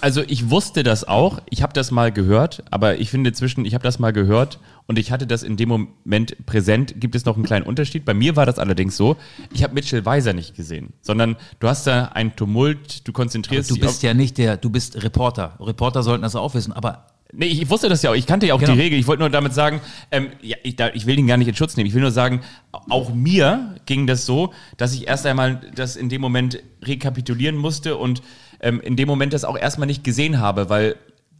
[0.00, 3.72] Also ich wusste das auch, ich habe das mal gehört, aber ich finde zwischen, ich
[3.72, 7.36] habe das mal gehört und ich hatte das in dem Moment präsent, gibt es noch
[7.36, 8.04] einen kleinen Unterschied.
[8.04, 9.16] Bei mir war das allerdings so,
[9.54, 13.74] ich habe Mitchell Weiser nicht gesehen, sondern du hast da ein Tumult, du konzentrierst Du
[13.74, 13.88] dich auf...
[13.88, 15.56] bist ja nicht der, du bist Reporter.
[15.60, 18.14] Reporter sollten das auch wissen, aber Nee, ich wusste das ja auch.
[18.14, 18.74] Ich kannte ja auch Genau.
[18.74, 18.98] die Regel.
[19.00, 19.80] Ich wollte nur damit sagen,
[20.12, 21.88] ähm, ja, ich, da, ich will den gar nicht in Schutz nehmen.
[21.88, 22.40] Ich will nur sagen,
[22.88, 27.96] auch mir ging das so, dass ich erst einmal das in dem Moment rekapitulieren musste
[27.96, 28.22] und
[28.60, 30.96] ähm, in dem Moment das auch erstmal nicht gesehen habe, weil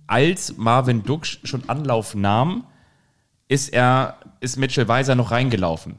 [0.07, 2.65] als Marvin Duksch schon Anlauf nahm,
[3.49, 5.97] ist er, ist Mitchell Weiser noch reingelaufen.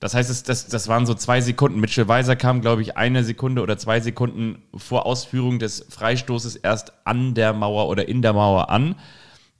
[0.00, 1.80] Das heißt, es, das, das waren so zwei Sekunden.
[1.80, 6.92] Mitchell Weiser kam, glaube ich, eine Sekunde oder zwei Sekunden vor Ausführung des Freistoßes erst
[7.04, 8.96] an der Mauer oder in der Mauer an.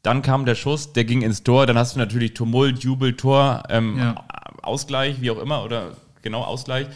[0.02, 1.66] Dann kam der Schuss, der ging ins Tor.
[1.66, 4.24] Dann hast du natürlich Tumult, Jubel, Tor, ähm, Ja.
[4.62, 6.88] Ausgleich, wie auch immer, oder genau Ausgleich.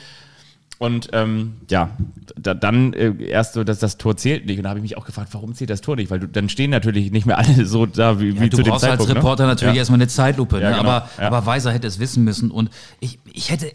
[0.79, 1.91] Und ähm, ja,
[2.37, 4.59] da, dann äh, erst so, dass das Tor zählt nicht.
[4.59, 6.11] Und da habe ich mich auch gefragt, warum zählt das Tor nicht?
[6.11, 8.62] Weil du, dann stehen natürlich nicht mehr alle so da wie, Ja, wie du zu
[8.62, 9.17] dem brauchst als Zeitpunkt.
[9.17, 9.49] Reporter ne?
[9.51, 9.81] natürlich ja.
[9.81, 10.77] erstmal eine Zeitlupe, Ja, ne?
[10.77, 13.73] genau, aber, aber Weiser hätte es wissen müssen und ich, ich hätte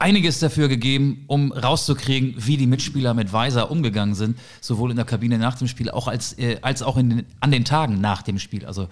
[0.00, 5.06] einiges dafür gegeben, um rauszukriegen, wie die Mitspieler mit Weiser umgegangen sind, sowohl in der
[5.06, 8.22] Kabine nach dem Spiel auch als, äh, als auch in den, an den Tagen nach
[8.22, 8.66] dem Spiel.
[8.66, 8.88] Also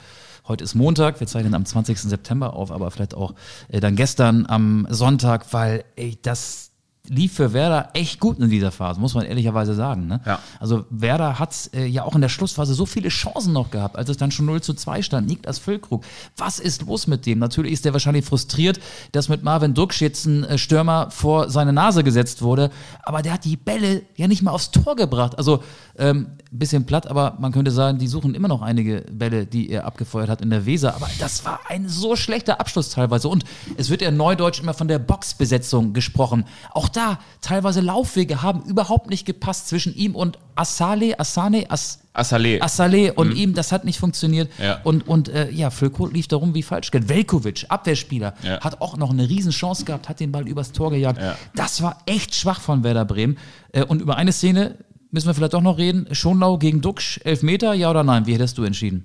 [0.46, 1.98] heute ist Montag, wir zeichnen am 20.
[1.98, 3.34] September auf, aber vielleicht auch
[3.68, 6.69] äh, dann gestern am Sonntag, weil ey, das
[7.10, 10.06] lief für Werder echt gut in dieser Phase, muss man ehrlicherweise sagen.
[10.06, 10.20] Ne?
[10.24, 10.38] Ja.
[10.60, 14.08] Also Werder hat äh, ja auch in der Schlussphase so viele Chancen noch gehabt, als
[14.08, 15.26] es dann schon 0 zu 2 stand.
[15.26, 16.04] Niklas Füllkrug,
[16.36, 17.40] was ist los mit dem?
[17.40, 18.78] Natürlich ist er wahrscheinlich frustriert,
[19.10, 22.70] dass mit Marvin Duksch jetzt ein äh, Stürmer vor seine Nase gesetzt wurde,
[23.02, 25.36] aber der hat die Bälle ja nicht mal aufs Tor gebracht.
[25.36, 25.64] Also
[25.98, 29.84] ähm, bisschen platt, aber man könnte sagen, die suchen immer noch einige Bälle, die er
[29.86, 30.94] abgefeuert hat in der Weser.
[30.96, 33.28] Aber das war ein so schlechter Abschluss teilweise.
[33.28, 33.44] Und
[33.76, 36.44] es wird ja neudeutsch immer von der Boxbesetzung gesprochen.
[36.72, 42.60] Auch da, teilweise Laufwege haben überhaupt nicht gepasst zwischen ihm und Asale, Asane, As, Assalé.
[42.60, 44.50] Assalé und ihm, das hat nicht funktioniert.
[44.58, 44.80] Ja.
[44.82, 46.90] Und, und äh, ja, Füllkrug lief darum wie falsch.
[46.92, 48.60] Velkovic, Abwehrspieler, Ja.
[48.60, 51.22] hat auch noch eine Riesenchance gehabt, hat den Ball übers Tor gejagt.
[51.22, 51.36] Ja.
[51.54, 53.38] Das war echt schwach von Werder Bremen.
[53.72, 54.74] Äh, und über eine Szene
[55.10, 56.06] müssen wir vielleicht doch noch reden.
[56.12, 58.26] Schonlau gegen Duxch, Elfmeter, ja oder nein?
[58.26, 59.04] Wie hättest du entschieden?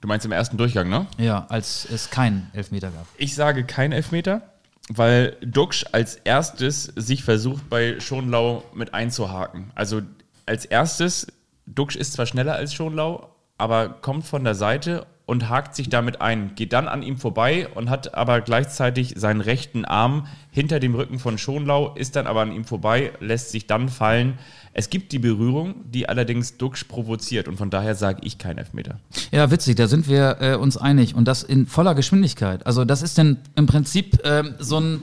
[0.00, 1.06] Du meinst im ersten Durchgang, ne?
[1.18, 3.06] Ja, als es keinen Elfmeter gab.
[3.16, 4.42] Ich sage kein Elfmeter,
[4.88, 9.70] weil Duxch als erstes sich versucht, bei Schonlau mit einzuhaken.
[9.74, 10.02] Also
[10.46, 11.26] als erstes,
[11.66, 16.20] Duxch ist zwar schneller als Schonlau, aber kommt von der Seite und hakt sich damit
[16.20, 20.94] ein, geht dann an ihm vorbei und hat aber gleichzeitig seinen rechten Arm hinter dem
[20.94, 24.38] Rücken von Schonlau, ist dann aber an ihm vorbei, lässt sich dann fallen.
[24.74, 28.98] Es gibt die Berührung, die allerdings Duxch provoziert und von daher sage ich kein Elfmeter.
[29.30, 32.66] Ja, witzig, da sind wir äh, uns einig und das in voller Geschwindigkeit.
[32.66, 35.00] Also das ist denn im Prinzip ähm, so ein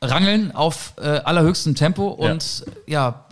[0.00, 2.92] Rangeln auf äh, allerhöchstem Tempo und ja.
[2.92, 3.24] ja,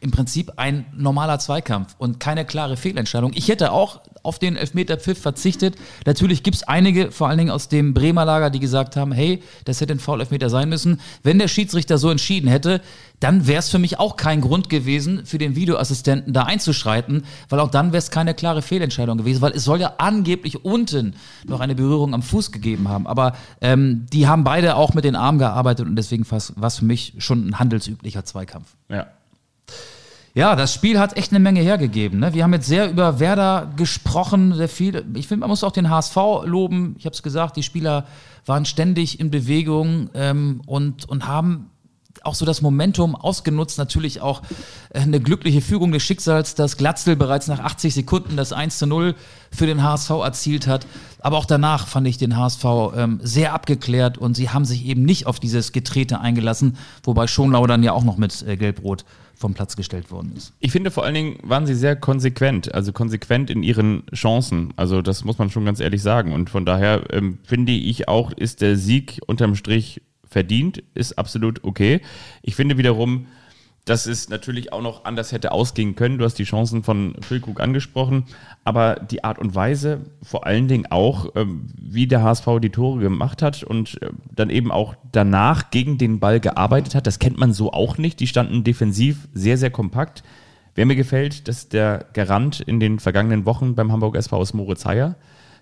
[0.00, 3.32] im Prinzip ein normaler Zweikampf und keine klare Fehlentscheidung.
[3.34, 5.76] Ich hätte auch auf den Elfmeter-Pfiff verzichtet.
[6.04, 9.42] Natürlich gibt es einige, vor allen Dingen aus dem Bremer Lager, die gesagt haben, hey,
[9.64, 11.00] das hätte ein Foul-Elfmeter sein müssen.
[11.22, 12.82] Wenn der Schiedsrichter so entschieden hätte,
[13.20, 17.60] dann wäre es für mich auch kein Grund gewesen, für den Videoassistenten da einzuschreiten, weil
[17.60, 21.14] auch dann wäre es keine klare Fehlentscheidung gewesen, weil es soll ja angeblich unten
[21.46, 23.06] noch eine Berührung am Fuß gegeben haben.
[23.06, 26.84] Aber ähm, die haben beide auch mit den Armen gearbeitet und deswegen war es für
[26.84, 28.74] mich schon ein handelsüblicher Zweikampf.
[28.90, 29.06] Ja.
[30.36, 32.18] Ja, das Spiel hat echt eine Menge hergegeben.
[32.18, 32.34] Ne?
[32.34, 35.04] Wir haben jetzt sehr über Werder gesprochen, sehr viel.
[35.14, 36.96] Ich finde, man muss auch den HSV loben.
[36.98, 38.04] Ich habe es gesagt, die Spieler
[38.44, 41.70] waren ständig in Bewegung ähm, und, und haben
[42.24, 44.42] auch so das Momentum ausgenutzt, natürlich auch
[44.90, 48.88] äh, eine glückliche Fügung des Schicksals, dass Glatzel bereits nach 80 Sekunden das 1 zu
[48.88, 49.14] 0
[49.52, 50.84] für den HSV erzielt hat.
[51.20, 52.64] Aber auch danach fand ich den HSV
[52.96, 57.68] ähm, sehr abgeklärt und sie haben sich eben nicht auf dieses Getrete eingelassen, wobei Schonlau
[57.68, 59.04] dann ja auch noch mit äh, Gelb-Rot
[59.36, 60.52] vom Platz gestellt worden ist.
[60.60, 64.72] Ich finde vor allen Dingen waren sie sehr konsequent, also konsequent in ihren Chancen.
[64.76, 66.32] Also das muss man schon ganz ehrlich sagen.
[66.32, 71.62] Und von daher ähm, finde ich auch, ist der Sieg unterm Strich verdient, ist absolut
[71.64, 72.00] okay.
[72.42, 73.26] Ich finde wiederum,
[73.84, 76.16] dass es natürlich auch noch anders hätte ausgehen können.
[76.16, 78.24] Du hast die Chancen von Füllkrug angesprochen,
[78.64, 83.00] aber die Art und Weise, vor allen Dingen auch, ähm, wie der HSV die Tore
[83.00, 87.38] gemacht hat und äh, dann eben auch danach gegen den Ball gearbeitet hat, das kennt
[87.38, 88.20] man so auch nicht.
[88.20, 90.22] Die standen defensiv sehr, sehr kompakt.
[90.74, 94.86] Wer mir gefällt, dass der Garant in den vergangenen Wochen beim Hamburg SV aus Moritz
[94.86, 95.14] Heyer,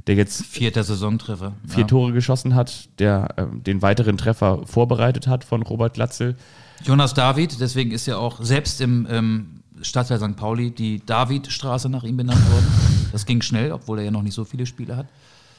[0.07, 1.87] der jetzt vierter Saisontreffer, vier ja.
[1.87, 6.37] Tore geschossen hat, der äh, den weiteren Treffer vorbereitet hat von Robert Glatzel.
[6.85, 10.37] Jonas David, deswegen ist ja auch selbst im ähm, Stadtteil St.
[10.37, 12.67] Pauli die Davidstraße nach ihm benannt worden.
[13.13, 15.07] Das ging schnell, obwohl er ja noch nicht so viele Spiele hat.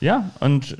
[0.03, 0.75] Ja, und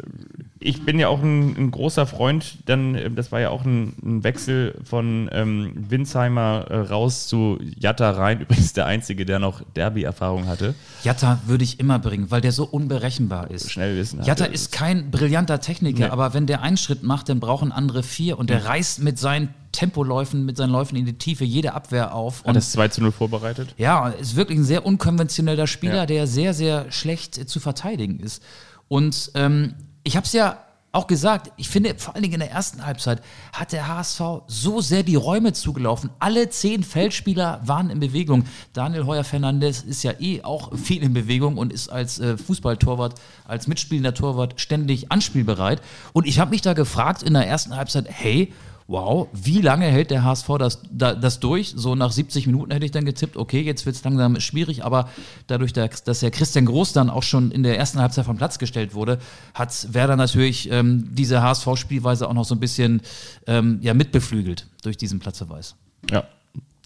[0.60, 3.93] ich bin ja auch ein, ein großer Freund, dann, äh, das war ja auch ein,
[4.03, 8.41] ein Wechsel von ähm, Winsheimer äh, raus zu Jatta rein.
[8.41, 10.75] Übrigens der Einzige, der noch Derby-Erfahrung hatte.
[11.06, 13.71] Jatta würde ich immer bringen, weil der so unberechenbar ist.
[13.71, 14.21] Schnell wissen.
[14.23, 16.12] Jatta ist kein brillanter Techniker, nee.
[16.12, 18.65] aber wenn der einen Schritt macht, dann brauchen andere vier und der mhm.
[18.65, 22.46] reißt mit seinen Tempoläufen, mit seinen Läufen in die Tiefe jede Abwehr auf.
[22.46, 23.76] Hat das 2 zu 0 vorbereitet?
[23.78, 26.06] Ja, ist wirklich ein sehr unkonventioneller Spieler, ja.
[26.06, 28.42] der sehr, sehr schlecht äh, zu verteidigen ist.
[28.88, 32.52] Und ähm, ich habe es ja auch gesagt, ich finde vor allen Dingen in der
[32.52, 36.12] ersten Halbzeit hat der HSV so sehr die Räume zugelaufen.
[36.20, 38.46] Alle zehn Feldspieler waren in Bewegung.
[38.74, 43.68] Daniel Heuer-Fernandes ist ja eh auch viel in Bewegung und ist als äh, Fußballtorwart, als
[43.68, 45.82] mitspielender Torwart ständig anspielbereit.
[46.14, 48.54] Und ich habe mich da gefragt in der ersten Halbzeit, hey,
[48.88, 51.74] wow, wie lange hält der HSV das, das durch?
[51.76, 55.10] So nach 70 Minuten hätte ich dann getippt, okay, jetzt wird es langsam schwierig, aber
[55.48, 58.93] dadurch, dass der Christian Groß dann auch schon in der ersten Halbzeit vom Platz gestellt
[58.93, 59.19] wurde,
[59.54, 63.02] hat Werder natürlich ähm, diese HSV-Spielweise auch noch so ein bisschen
[63.48, 65.76] ähm, ja, mitbeflügelt durch diesen Platzverweis.
[66.12, 66.26] Ja,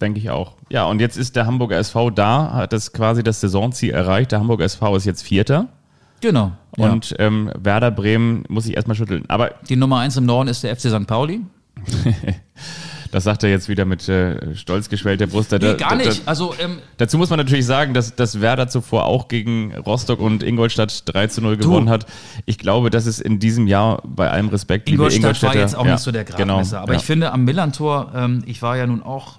[0.00, 0.54] denke ich auch.
[0.68, 4.32] Ja, und jetzt ist der Hamburger SV da, hat das quasi das Saisonziel erreicht.
[4.32, 5.68] Der Hamburger SV ist jetzt Vierter.
[6.20, 6.52] Genau.
[6.76, 7.18] Und ja.
[7.20, 9.24] ähm, Werder Bremen muss ich erstmal schütteln.
[9.28, 11.06] Aber die Nummer eins im Norden ist der FC St.
[11.06, 11.40] Pauli.
[13.10, 15.52] Das sagt er jetzt wieder mit äh, stolz geschwellter Brust.
[15.52, 16.26] Nee, gar nicht.
[16.26, 20.42] also, ähm, dazu muss man natürlich sagen, dass, dass Werder zuvor auch gegen Rostock und
[20.42, 21.92] Ingolstadt 3 zu 0 gewonnen du.
[21.92, 22.06] hat.
[22.44, 25.86] Ich glaube, dass es in diesem Jahr bei allem Respekt, Ingolstadt liebe war jetzt auch
[25.86, 26.70] ja, nicht so der Gradmesser.
[26.70, 26.98] Genau, aber ja.
[26.98, 29.38] ich finde am Millantor, ähm, ich war ja nun auch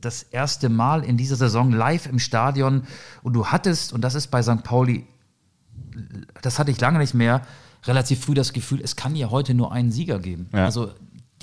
[0.00, 2.84] das erste Mal in dieser Saison live im Stadion
[3.22, 4.62] und du hattest, und das ist bei St.
[4.62, 5.06] Pauli,
[6.42, 7.42] das hatte ich lange nicht mehr,
[7.84, 10.48] relativ früh das Gefühl, es kann ja heute nur einen Sieger geben.
[10.52, 10.64] Ja.
[10.64, 10.92] Also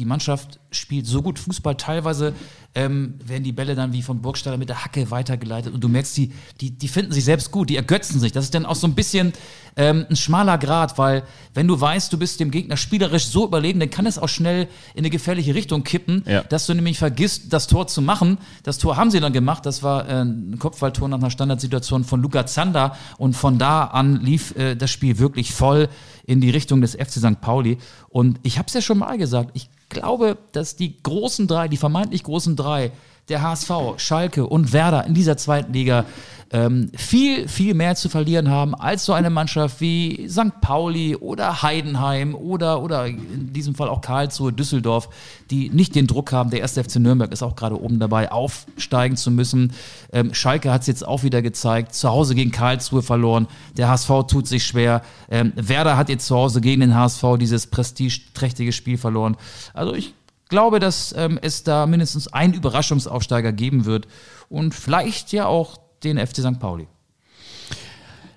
[0.01, 1.75] die Mannschaft spielt so gut Fußball.
[1.75, 2.33] Teilweise
[2.73, 6.17] ähm, werden die Bälle dann wie von Burgstaller mit der Hacke weitergeleitet und du merkst,
[6.17, 8.31] die, die, die finden sich selbst gut, die ergötzen sich.
[8.31, 9.33] Das ist dann auch so ein bisschen
[9.75, 11.21] ähm, ein schmaler Grad, weil
[11.53, 14.67] wenn du weißt, du bist dem Gegner spielerisch so überlegen, dann kann es auch schnell
[14.95, 16.41] in eine gefährliche Richtung kippen, ja.
[16.41, 18.39] dass du nämlich vergisst, das Tor zu machen.
[18.63, 22.23] Das Tor haben sie dann gemacht, das war äh, ein Kopfballtor nach einer Standardsituation von
[22.23, 25.89] Luca Zander und von da an lief äh, das Spiel wirklich voll
[26.31, 27.41] in die Richtung des FC St.
[27.41, 27.77] Pauli.
[28.07, 31.75] Und ich habe es ja schon mal gesagt, ich glaube, dass die großen drei, die
[31.75, 32.93] vermeintlich großen drei,
[33.29, 36.05] der HSV, Schalke und Werder in dieser zweiten Liga
[36.53, 40.59] ähm, viel, viel mehr zu verlieren haben als so eine Mannschaft wie St.
[40.59, 45.09] Pauli oder Heidenheim oder, oder in diesem Fall auch Karlsruhe, Düsseldorf,
[45.49, 46.49] die nicht den Druck haben.
[46.49, 49.71] Der erste FC Nürnberg ist auch gerade oben dabei, aufsteigen zu müssen.
[50.11, 53.47] Ähm, Schalke hat es jetzt auch wieder gezeigt, zu Hause gegen Karlsruhe verloren.
[53.77, 55.03] Der HSV tut sich schwer.
[55.29, 59.37] Ähm, Werder hat jetzt zu Hause gegen den HSV dieses prestigeträchtige Spiel verloren.
[59.73, 60.13] Also ich
[60.51, 64.07] glaube, dass ähm, es da mindestens einen Überraschungsaufsteiger geben wird
[64.49, 66.59] und vielleicht ja auch den FC St.
[66.59, 66.87] Pauli.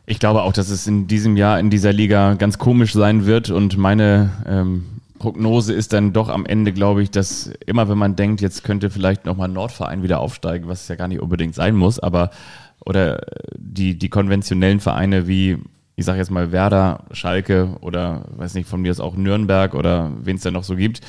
[0.06, 3.50] Ich glaube auch, dass es in diesem Jahr in dieser Liga ganz komisch sein wird
[3.50, 4.84] und meine ähm,
[5.18, 8.90] Prognose ist dann doch am Ende, glaube ich, dass immer wenn man denkt, jetzt könnte
[8.90, 12.30] vielleicht nochmal ein Nordverein wieder aufsteigen, was ja gar nicht unbedingt sein muss, aber
[12.84, 13.20] oder
[13.56, 15.58] die, die konventionellen Vereine wie,
[15.96, 20.12] ich sage jetzt mal Werder, Schalke oder weiß nicht, von mir ist auch Nürnberg oder
[20.22, 21.00] wen es da noch so gibt,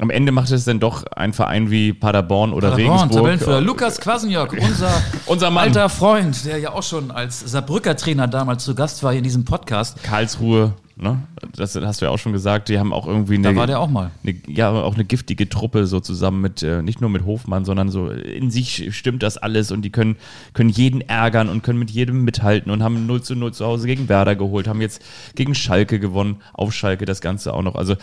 [0.00, 3.22] am Ende macht es dann doch ein Verein wie Paderborn oder Paderborn, Regensburg.
[3.22, 3.60] Tabellenführer.
[3.60, 4.90] Lukas Kwasniok, unser,
[5.26, 9.24] unser alter Freund, der ja auch schon als Saarbrücker Trainer damals zu Gast war in
[9.24, 10.02] diesem Podcast.
[10.02, 11.22] Karlsruhe Ne?
[11.54, 12.68] Das hast du ja auch schon gesagt.
[12.68, 14.10] Die haben auch irgendwie eine, da war der auch mal.
[14.24, 17.88] Eine, ja, auch eine giftige Truppe so zusammen mit, äh, nicht nur mit Hofmann, sondern
[17.88, 20.16] so in sich stimmt das alles und die können,
[20.54, 23.86] können jeden ärgern und können mit jedem mithalten und haben 0 zu 0 zu Hause
[23.86, 25.00] gegen Werder geholt, haben jetzt
[25.36, 27.76] gegen Schalke gewonnen, auf Schalke das Ganze auch noch.
[27.76, 27.94] Also,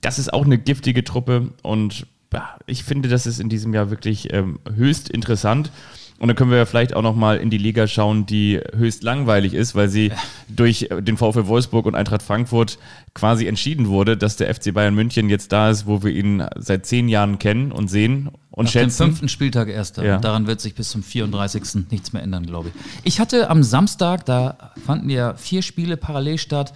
[0.00, 3.90] das ist auch eine giftige Truppe und ja, ich finde, das ist in diesem Jahr
[3.90, 5.70] wirklich ähm, höchst interessant.
[6.20, 9.54] Und dann können wir ja vielleicht auch nochmal in die Liga schauen, die höchst langweilig
[9.54, 10.12] ist, weil sie
[10.48, 12.78] durch den VfL Wolfsburg und Eintracht Frankfurt
[13.14, 16.84] quasi entschieden wurde, dass der FC Bayern München jetzt da ist, wo wir ihn seit
[16.84, 18.98] zehn Jahren kennen und sehen und Nach schätzen.
[18.98, 20.04] Dem fünften Spieltag erster.
[20.04, 20.18] Ja.
[20.18, 21.90] daran wird sich bis zum 34.
[21.90, 22.74] nichts mehr ändern, glaube ich.
[23.04, 26.74] Ich hatte am Samstag, da fanden ja vier Spiele parallel statt,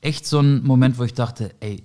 [0.00, 1.82] echt so einen Moment, wo ich dachte, ey,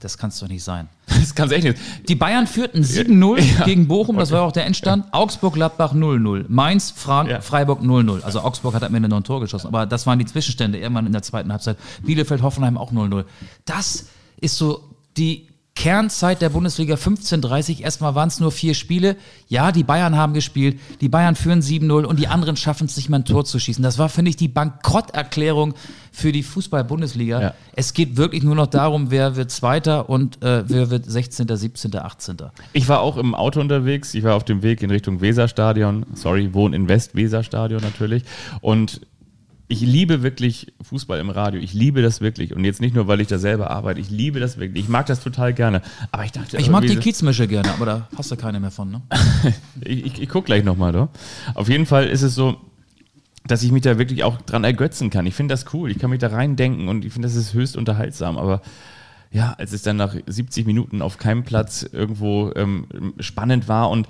[0.00, 0.88] das kann es doch nicht sein.
[1.24, 1.78] Das kann es echt nicht.
[2.08, 3.64] Die Bayern führten 7-0 ja.
[3.64, 5.06] gegen Bochum, das war auch der Endstand.
[5.12, 6.46] Augsburg-Gladbach 0-0.
[6.48, 7.40] Mainz, Fra ja.
[7.40, 8.22] Freiburg 0-0.
[8.22, 11.06] Also Augsburg hat am Ende noch ein Tor geschossen, aber das waren die Zwischenstände irgendwann
[11.06, 11.78] in der zweiten Halbzeit.
[12.02, 13.24] Bielefeld-Hoffenheim auch 0-0.
[13.64, 14.06] Das
[14.40, 17.82] ist so die Kernzeit der Bundesliga 15:30.
[17.82, 19.16] Erstmal waren es nur vier Spiele.
[19.48, 20.78] Ja, die Bayern haben gespielt.
[21.00, 23.82] Die Bayern führen 7-0 und die anderen schaffen es nicht mal ein Tor zu schießen.
[23.82, 25.74] Das war, finde ich, die Bankrotterklärung
[26.12, 27.40] für die Fußball-Bundesliga.
[27.40, 27.54] Ja.
[27.74, 31.96] Es geht wirklich nur noch darum, wer wird Zweiter und äh, wer wird 16., 17.,
[31.96, 32.36] 18.
[32.72, 34.14] Ich war auch im Auto unterwegs.
[34.14, 36.06] Ich war auf dem Weg in Richtung Weserstadion.
[36.14, 38.22] Sorry, wohne in West-Weserstadion natürlich.
[38.60, 39.00] Und
[39.66, 41.60] ich liebe wirklich Fußball im Radio.
[41.60, 42.54] Ich liebe das wirklich.
[42.54, 43.98] Und jetzt nicht nur, weil ich da selber arbeite.
[43.98, 44.84] Ich liebe das wirklich.
[44.84, 45.80] Ich mag das total gerne.
[46.12, 46.58] Aber ich dachte.
[46.58, 49.02] Ich mag die Kiezmische gerne, aber da hast du keine mehr von, ne?
[49.80, 51.08] ich ich, ich gucke gleich nochmal, da.
[51.54, 52.56] Auf jeden Fall ist es so,
[53.46, 55.26] dass ich mich da wirklich auch dran ergötzen kann.
[55.26, 55.90] Ich finde das cool.
[55.90, 58.36] Ich kann mich da reindenken und ich finde, das ist höchst unterhaltsam.
[58.36, 58.60] Aber
[59.30, 62.86] ja, als es dann nach 70 Minuten auf keinem Platz irgendwo ähm,
[63.18, 64.08] spannend war und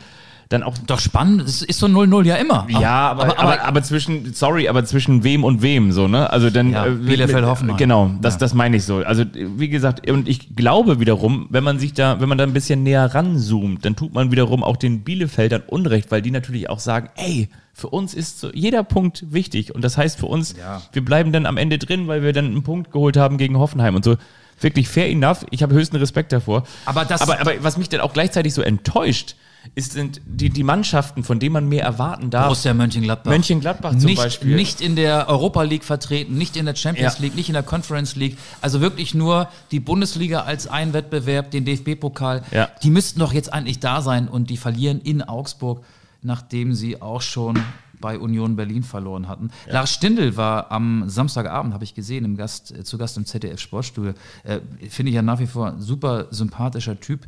[0.48, 0.76] dann auch.
[0.86, 2.66] Doch spannend, es ist so 0-0 ja immer.
[2.68, 6.30] Ja, aber, aber, aber, aber, zwischen, sorry, aber zwischen wem und wem so, ne?
[6.30, 6.72] Also dann.
[6.72, 7.76] Ja, äh, Bielefeld Hoffenheim.
[7.76, 8.40] Genau, das, ja.
[8.40, 8.98] das meine ich so.
[8.98, 12.52] Also, wie gesagt, und ich glaube wiederum, wenn man sich da, wenn man da ein
[12.52, 16.78] bisschen näher ranzoomt, dann tut man wiederum auch den Bielefeldern Unrecht, weil die natürlich auch
[16.78, 19.74] sagen, ey, für uns ist so jeder Punkt wichtig.
[19.74, 20.80] Und das heißt für uns, ja.
[20.92, 23.96] wir bleiben dann am Ende drin, weil wir dann einen Punkt geholt haben gegen Hoffenheim
[23.96, 24.16] und so
[24.60, 25.44] wirklich fair enough.
[25.50, 26.64] Ich habe höchsten Respekt davor.
[26.86, 29.34] Aber, das aber, aber was mich dann auch gleichzeitig so enttäuscht,
[29.74, 32.46] ist, sind die, die Mannschaften, von denen man mehr erwarten darf.
[32.46, 33.30] Borussia Mönchengladbach.
[33.30, 34.54] Mönchengladbach zum nicht, Beispiel.
[34.54, 37.22] Nicht in der Europa League vertreten, nicht in der Champions ja.
[37.22, 38.36] League, nicht in der Conference League.
[38.60, 42.42] Also wirklich nur die Bundesliga als ein Wettbewerb, den DFB-Pokal.
[42.50, 42.68] Ja.
[42.82, 45.84] Die müssten doch jetzt eigentlich da sein und die verlieren in Augsburg,
[46.22, 47.58] nachdem sie auch schon
[48.00, 49.50] bei Union Berlin verloren hatten.
[49.66, 49.74] Ja.
[49.74, 53.58] Lars Stindl war am Samstagabend, habe ich gesehen, im Gast, äh, zu Gast im ZDF
[53.58, 54.12] Sportstudio.
[54.42, 57.26] Äh, Finde ich ja nach wie vor ein super sympathischer Typ.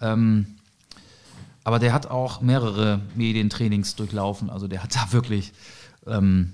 [0.00, 0.55] Ähm,
[1.66, 4.50] aber der hat auch mehrere Medientrainings durchlaufen.
[4.50, 5.52] Also der hat da wirklich
[6.06, 6.52] ähm,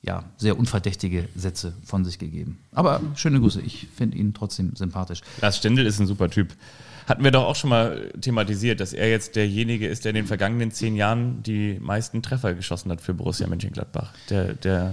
[0.00, 2.58] ja, sehr unverdächtige Sätze von sich gegeben.
[2.72, 3.60] Aber schöne Grüße.
[3.60, 5.20] Ich finde ihn trotzdem sympathisch.
[5.42, 6.54] Lars Stendel ist ein super Typ.
[7.06, 10.26] Hatten wir doch auch schon mal thematisiert, dass er jetzt derjenige ist, der in den
[10.26, 14.12] vergangenen zehn Jahren die meisten Treffer geschossen hat für Borussia Mönchengladbach.
[14.30, 14.92] Der, der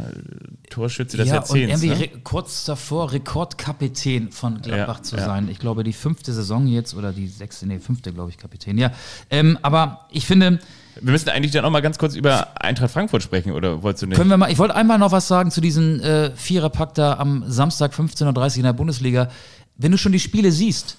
[0.69, 1.82] Torschütze des ja, Jahrzehnts.
[1.82, 2.22] Und irgendwie ne?
[2.24, 5.45] kurz davor Rekordkapitän von Gladbach ja, zu sein.
[5.45, 5.52] Ja.
[5.52, 8.78] Ich glaube, die fünfte Saison jetzt oder die sechste, nee, fünfte, glaube ich, Kapitän.
[8.78, 8.91] Ja,
[9.30, 10.60] ähm, aber ich finde.
[11.02, 14.08] Wir müssen eigentlich dann auch mal ganz kurz über Eintracht Frankfurt sprechen, oder wolltest du
[14.08, 14.17] nicht?
[14.17, 17.45] Können wir mal, ich wollte einmal noch was sagen zu diesem äh, Viererpack da am
[17.48, 19.29] Samstag 15.30 Uhr in der Bundesliga.
[19.77, 20.98] Wenn du schon die Spiele siehst,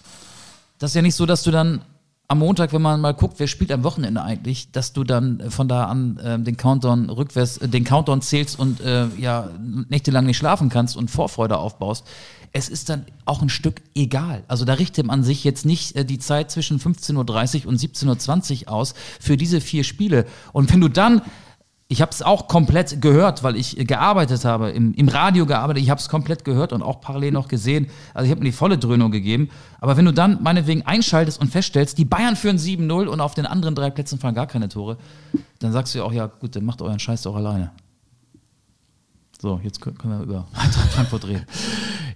[0.81, 1.83] das ist ja nicht so, dass du dann
[2.27, 5.69] am Montag, wenn man mal guckt, wer spielt am Wochenende eigentlich, dass du dann von
[5.69, 9.51] da an äh, den Countdown rückwärts, äh, den Countdown zählst und äh, ja
[9.89, 12.07] nächtelang nicht schlafen kannst und Vorfreude aufbaust.
[12.53, 14.43] Es ist dann auch ein Stück egal.
[14.49, 18.63] Also da richtet man sich jetzt nicht äh, die Zeit zwischen 15.30 Uhr und 17.20
[18.67, 20.25] Uhr aus für diese vier Spiele.
[20.53, 21.23] Und wenn du dann
[21.91, 25.83] ich habe es auch komplett gehört, weil ich gearbeitet habe, im, im Radio gearbeitet.
[25.83, 27.89] Ich habe es komplett gehört und auch parallel noch gesehen.
[28.15, 29.51] Also ich habe mir die volle Dröhnung gegeben.
[29.81, 33.45] Aber wenn du dann meinetwegen einschaltest und feststellst, die Bayern führen 7-0 und auf den
[33.45, 34.99] anderen drei Plätzen fallen gar keine Tore,
[35.59, 37.73] dann sagst du ja auch, ja gut, dann macht euren Scheiß doch alleine.
[39.43, 40.47] So, jetzt können wir über
[40.93, 41.47] Frankfurt reden.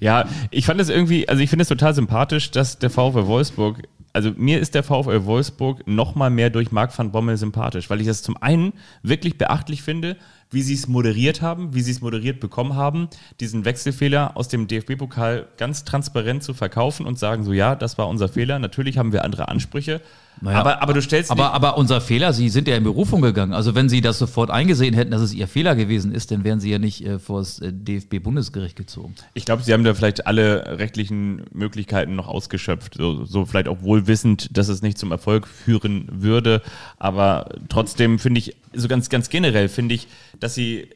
[0.01, 3.89] Ja, ich fand es irgendwie, also ich finde es total sympathisch, dass der VfL Wolfsburg
[4.15, 8.01] also mir ist der VfL Wolfsburg noch mal mehr durch Marc van Bommel sympathisch, weil
[8.01, 10.17] ich das zum einen wirklich beachtlich finde,
[10.51, 13.09] wie sie es moderiert haben, wie sie es moderiert bekommen haben,
[13.41, 18.09] diesen Wechselfehler aus dem DFB-Pokal ganz transparent zu verkaufen und sagen so, ja, das war
[18.09, 18.61] unser Fehler.
[18.61, 20.01] Natürlich haben wir andere Ansprüche.
[20.41, 21.31] Naja, aber, aber du stellst.
[21.31, 23.53] Aber, aber unser Fehler, Sie sind ja in Berufung gegangen.
[23.53, 26.61] Also wenn Sie das sofort eingesehen hätten, dass es Ihr Fehler gewesen ist, dann wären
[26.61, 29.15] Sie ja nicht äh, vor das äh, DFB-Bundesgericht gezogen.
[29.35, 32.95] Ich glaube, Sie haben da vielleicht alle rechtlichen Möglichkeiten noch ausgeschöpft.
[32.95, 36.63] So, so vielleicht auch wohl wissend, dass es nicht zum Erfolg führen würde.
[36.99, 40.09] Aber trotzdem finde ich, so ganz, ganz generell finde ich,
[40.41, 40.89] dass Sie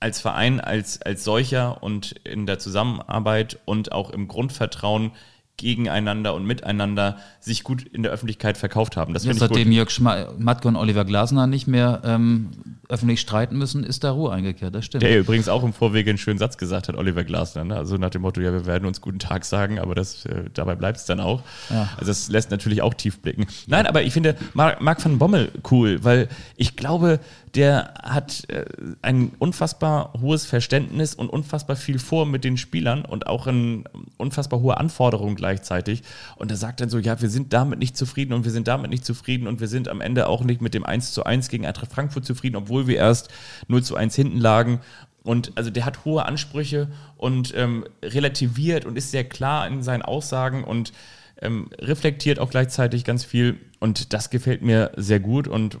[0.00, 5.12] als Verein, als, als solcher und in der Zusammenarbeit und auch im Grundvertrauen
[5.58, 9.12] gegeneinander und miteinander sich gut in der Öffentlichkeit verkauft haben.
[9.12, 9.90] Das Jetzt, seitdem Jörg
[10.38, 12.50] Matke und Oliver Glasner nicht mehr ähm,
[12.88, 14.74] öffentlich streiten müssen, ist da Ruhe eingekehrt.
[14.74, 15.02] Das stimmt.
[15.02, 17.64] Der übrigens auch im Vorwege einen schönen Satz gesagt hat, Oliver Glasner.
[17.64, 17.76] Ne?
[17.76, 20.74] Also nach dem Motto, ja, wir werden uns guten Tag sagen, aber das, äh, dabei
[20.74, 21.42] bleibt es dann auch.
[21.68, 21.90] Ja.
[21.96, 23.46] Also das lässt natürlich auch tief blicken.
[23.66, 27.20] Nein, aber ich finde Marc van Bommel cool, weil ich glaube,
[27.54, 28.64] der hat äh,
[29.02, 33.84] ein unfassbar hohes Verständnis und unfassbar viel vor mit den Spielern und auch eine
[34.16, 36.02] unfassbar hohe Anforderung gleichzeitig.
[36.36, 38.90] Und er sagt dann so, ja, wir sind damit nicht zufrieden und wir sind damit
[38.90, 41.66] nicht zufrieden und wir sind am Ende auch nicht mit dem 1 zu 1 gegen
[41.66, 43.28] Eintracht Frankfurt zufrieden, obwohl wir erst
[43.68, 44.80] 0 zu 1 hinten lagen.
[45.22, 50.02] Und also der hat hohe Ansprüche und ähm, relativiert und ist sehr klar in seinen
[50.02, 50.92] Aussagen und
[51.40, 53.58] ähm, reflektiert auch gleichzeitig ganz viel.
[53.78, 55.46] Und das gefällt mir sehr gut.
[55.46, 55.78] Und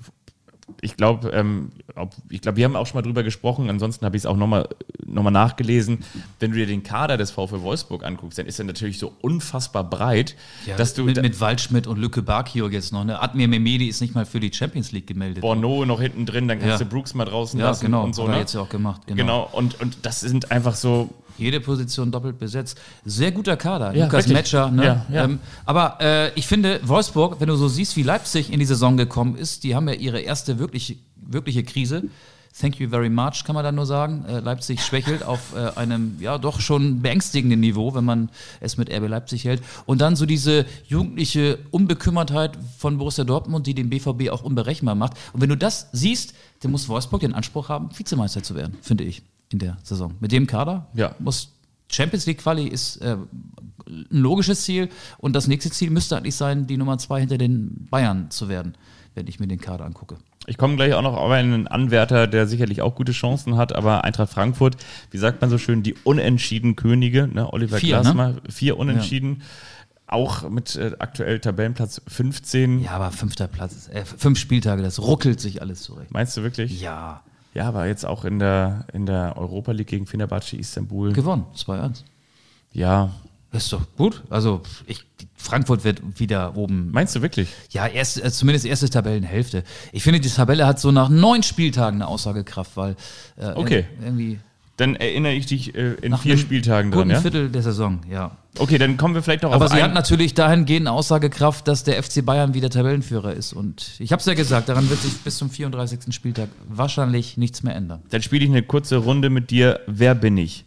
[0.80, 1.70] ich glaube, ähm,
[2.28, 3.68] ich glaube, wir haben auch schon mal drüber gesprochen.
[3.70, 4.68] Ansonsten habe ich es auch nochmal
[5.04, 6.04] noch mal nachgelesen.
[6.38, 9.84] Wenn du dir den Kader des VfL Wolfsburg anguckst, dann ist er natürlich so unfassbar
[9.84, 13.04] breit, ja, dass du mit, mit Waldschmidt und Lücke Bakio jetzt noch.
[13.04, 13.20] Ne?
[13.20, 15.40] Admir Memedi ist nicht mal für die Champions League gemeldet.
[15.40, 16.84] Borno noch hinten drin, dann kannst ja.
[16.84, 18.22] du Brooks mal draußen ja, lassen genau, und so.
[18.24, 18.40] Hat er ne?
[18.40, 19.02] jetzt ja auch gemacht.
[19.06, 19.16] Genau.
[19.16, 19.48] genau.
[19.52, 22.78] Und, und das sind einfach so jede Position doppelt besetzt.
[23.04, 23.94] Sehr guter Kader.
[23.94, 24.70] Ja, Lukas Metscher.
[24.70, 24.84] Ne?
[24.84, 25.24] Ja, ja.
[25.24, 28.96] Ähm, aber äh, ich finde, Wolfsburg, wenn du so siehst, wie Leipzig in die Saison
[28.96, 32.04] gekommen ist, die haben ja ihre erste wirkliche, wirkliche Krise.
[32.58, 34.24] Thank you very much, kann man da nur sagen.
[34.26, 38.30] Äh, Leipzig schwächelt auf äh, einem ja doch schon beängstigenden Niveau, wenn man
[38.60, 39.62] es mit RB Leipzig hält.
[39.86, 45.12] Und dann so diese jugendliche Unbekümmertheit von Borussia Dortmund, die den BVB auch unberechenbar macht.
[45.32, 49.04] Und wenn du das siehst, dann muss Wolfsburg den Anspruch haben, Vizemeister zu werden, finde
[49.04, 49.22] ich
[49.52, 50.14] in der Saison.
[50.20, 51.14] Mit dem Kader ja.
[51.18, 51.52] muss
[51.90, 53.16] Champions League Quali ist äh,
[53.86, 54.88] ein logisches Ziel
[55.18, 58.74] und das nächste Ziel müsste eigentlich sein, die Nummer zwei hinter den Bayern zu werden,
[59.14, 60.18] wenn ich mir den Kader angucke.
[60.46, 64.04] Ich komme gleich auch noch auf einen Anwärter, der sicherlich auch gute Chancen hat, aber
[64.04, 64.76] Eintracht Frankfurt,
[65.10, 67.52] wie sagt man so schön, die unentschieden Könige, ne?
[67.52, 68.42] Oliver vier, Glasmer, ne?
[68.48, 69.36] vier Unentschieden.
[69.40, 69.44] Ja.
[70.06, 72.80] Auch mit äh, aktuell Tabellenplatz 15.
[72.80, 76.10] Ja, aber fünfter Platz, äh, fünf Spieltage, das ruckelt sich alles zurecht.
[76.12, 76.80] Meinst du wirklich?
[76.80, 77.22] Ja.
[77.54, 81.12] Ja, aber jetzt auch in der, in der Europa League gegen Fenerbahce Istanbul.
[81.12, 82.02] Gewonnen, 2-1.
[82.72, 83.12] Ja.
[83.50, 84.22] Das ist doch gut.
[84.28, 86.90] Also ich, Frankfurt wird wieder oben.
[86.90, 87.48] Meinst du wirklich?
[87.70, 89.64] Ja, erst, äh, zumindest erste Tabellenhälfte.
[89.92, 92.94] Ich finde, die Tabelle hat so nach neun Spieltagen eine Aussagekraft, weil
[93.36, 93.86] äh, okay.
[94.02, 94.38] irgendwie
[94.78, 97.20] dann erinnere ich dich äh, in Nach vier Spieltagen dran, ja?
[97.20, 98.36] Viertel der Saison, ja.
[98.56, 102.02] Okay, dann kommen wir vielleicht noch Aber auf sie hat natürlich dahingehend Aussagekraft, dass der
[102.02, 103.52] FC Bayern wieder Tabellenführer ist.
[103.52, 106.12] Und ich habe es ja gesagt, daran wird sich bis zum 34.
[106.14, 108.02] Spieltag wahrscheinlich nichts mehr ändern.
[108.10, 109.80] Dann spiele ich eine kurze Runde mit dir.
[109.86, 110.64] Wer bin ich?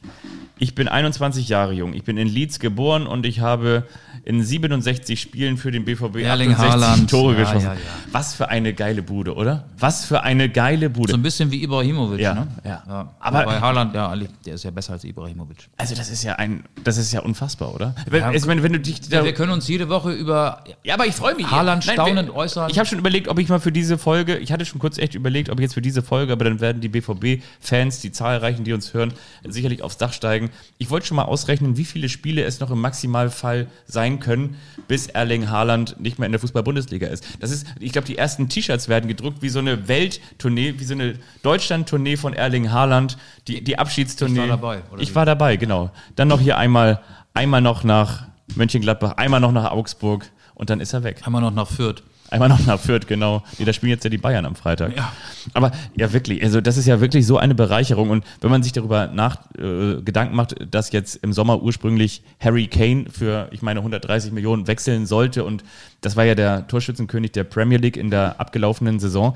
[0.62, 1.96] Ich bin 21 Jahre jung.
[1.96, 3.88] Ich bin in Leeds geboren und ich habe
[4.26, 7.10] in 67 Spielen für den BVB Erling 68 Haaland.
[7.10, 7.66] Tore ja, geschossen.
[7.66, 7.80] Ja, ja.
[8.12, 9.66] Was für eine geile Bude, oder?
[9.80, 11.12] Was für eine geile Bude.
[11.12, 12.48] So ein bisschen wie Ibrahimovic, ja, ne?
[12.64, 13.12] Ja.
[13.20, 14.16] Aber bei Haaland, ja,
[14.46, 15.68] der ist ja besser als Ibrahimovic.
[15.78, 17.96] Also das ist ja ein, das ist ja unfassbar, oder?
[18.12, 21.06] Ja, ich meine, wenn du dich da wir können uns jede Woche über Ja, aber
[21.06, 21.50] ich freue mich.
[21.50, 22.70] Haaland staunend äußern.
[22.70, 25.16] Ich habe schon überlegt, ob ich mal für diese Folge, ich hatte schon kurz echt
[25.16, 28.74] überlegt, ob ich jetzt für diese Folge, aber dann werden die BVB-Fans, die zahlreichen, die
[28.74, 29.14] uns hören,
[29.48, 30.50] sicherlich aufs Dach steigen.
[30.78, 34.58] Ich wollte schon mal ausrechnen, wie viele Spiele es noch im Maximalfall sein können,
[34.88, 37.26] bis Erling Haaland nicht mehr in der Fußball-Bundesliga ist.
[37.40, 40.94] Das ist, ich glaube, die ersten T-Shirts werden gedruckt wie so eine Welttournee, wie so
[40.94, 43.18] eine Deutschland-Tournee von Erling Haaland,
[43.48, 44.44] die, die Abschiedstournee.
[44.44, 44.82] Ich war dabei.
[44.98, 45.16] ich wie?
[45.16, 45.92] war dabei, genau.
[46.16, 47.02] Dann noch hier einmal,
[47.34, 51.22] einmal noch nach Mönchengladbach, einmal noch nach Augsburg und dann ist er weg.
[51.26, 52.04] Einmal noch nach Fürth.
[52.32, 53.44] Einmal noch nach Fürth, genau.
[53.60, 54.96] Nee, da spielen jetzt ja die Bayern am Freitag.
[54.96, 55.12] Ja.
[55.54, 58.10] Aber ja, wirklich, also das ist ja wirklich so eine Bereicherung.
[58.10, 62.68] Und wenn man sich darüber nach äh, Gedanken macht, dass jetzt im Sommer ursprünglich Harry
[62.68, 65.66] Kane für, ich meine, 130 Millionen wechseln sollte und
[66.00, 69.36] das war ja der Torschützenkönig der Premier League in der abgelaufenen Saison,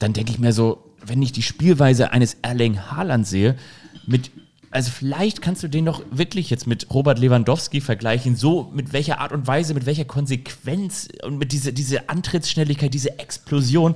[0.00, 3.54] dann denke ich mir so, wenn ich die Spielweise eines Erling Haaland sehe,
[4.06, 4.32] mit
[4.74, 9.20] also vielleicht kannst du den doch wirklich jetzt mit Robert Lewandowski vergleichen, so mit welcher
[9.20, 13.94] Art und Weise, mit welcher Konsequenz und mit dieser diese Antrittsschnelligkeit, diese Explosion.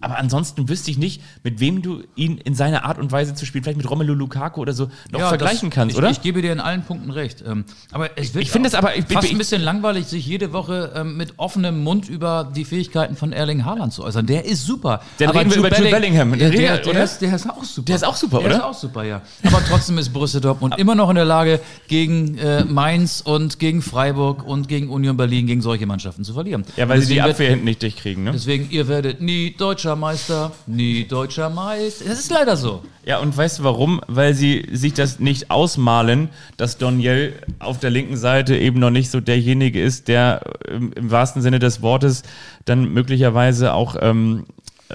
[0.00, 3.46] Aber ansonsten wüsste ich nicht, mit wem du ihn in seiner Art und Weise zu
[3.46, 6.10] spielen, vielleicht mit Romelu Lukaku oder so, noch Ja, vergleichen das, kannst, ich, oder?
[6.10, 7.42] Ich gebe dir in allen Punkten recht.
[7.46, 10.26] Ähm, aber es wird Ich finde das aber- ich- fast ich- ein bisschen langweilig, sich
[10.26, 14.26] jede Woche ähm, mit offenem Mund über die Fähigkeiten von Erling Haaland zu äußern.
[14.26, 15.00] Der ist super.
[15.18, 16.30] Dann aber reden wir über Jude Bellingham.
[16.38, 17.86] Der, Der der, der, ist, der ist auch super.
[17.86, 18.56] Der ist auch super, der oder?
[18.56, 19.22] ist auch super, ja.
[19.44, 23.82] Aber trotzdem ist Borussia Dortmund immer noch in der Lage, gegen äh, Mainz und gegen
[23.82, 26.64] Freiburg und gegen Union Berlin, gegen solche Mannschaften zu verlieren.
[26.76, 28.32] ja, weil sie die Abwehr hinten nicht durchkriegen, ne?
[28.32, 32.04] Deswegen, ihr werdet nie deutscher Meister, nie deutscher Meister.
[32.06, 32.82] Das ist leider so.
[33.04, 34.00] Ja, und weißt du warum?
[34.06, 39.10] Weil sie sich das nicht ausmalen, dass Doniel auf der linken Seite eben noch nicht
[39.10, 42.22] so derjenige ist, der im, im wahrsten Sinne des Wortes
[42.64, 44.44] dann möglicherweise auch ähm,
[44.88, 44.94] äh,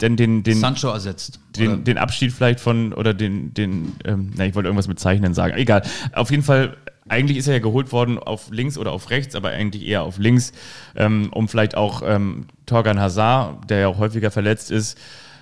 [0.00, 1.40] denn den, den, Sancho ersetzt.
[1.56, 5.34] Den, den Abschied vielleicht von, oder den, den ähm, na, ich wollte irgendwas mit Zeichnen
[5.34, 5.56] sagen.
[5.56, 5.82] Egal.
[6.12, 6.76] Auf jeden Fall,
[7.08, 10.18] eigentlich ist er ja geholt worden auf links oder auf rechts, aber eigentlich eher auf
[10.18, 10.52] links,
[10.96, 14.98] ähm, um vielleicht auch ähm, Torgan Hazard, der ja auch häufiger verletzt ist,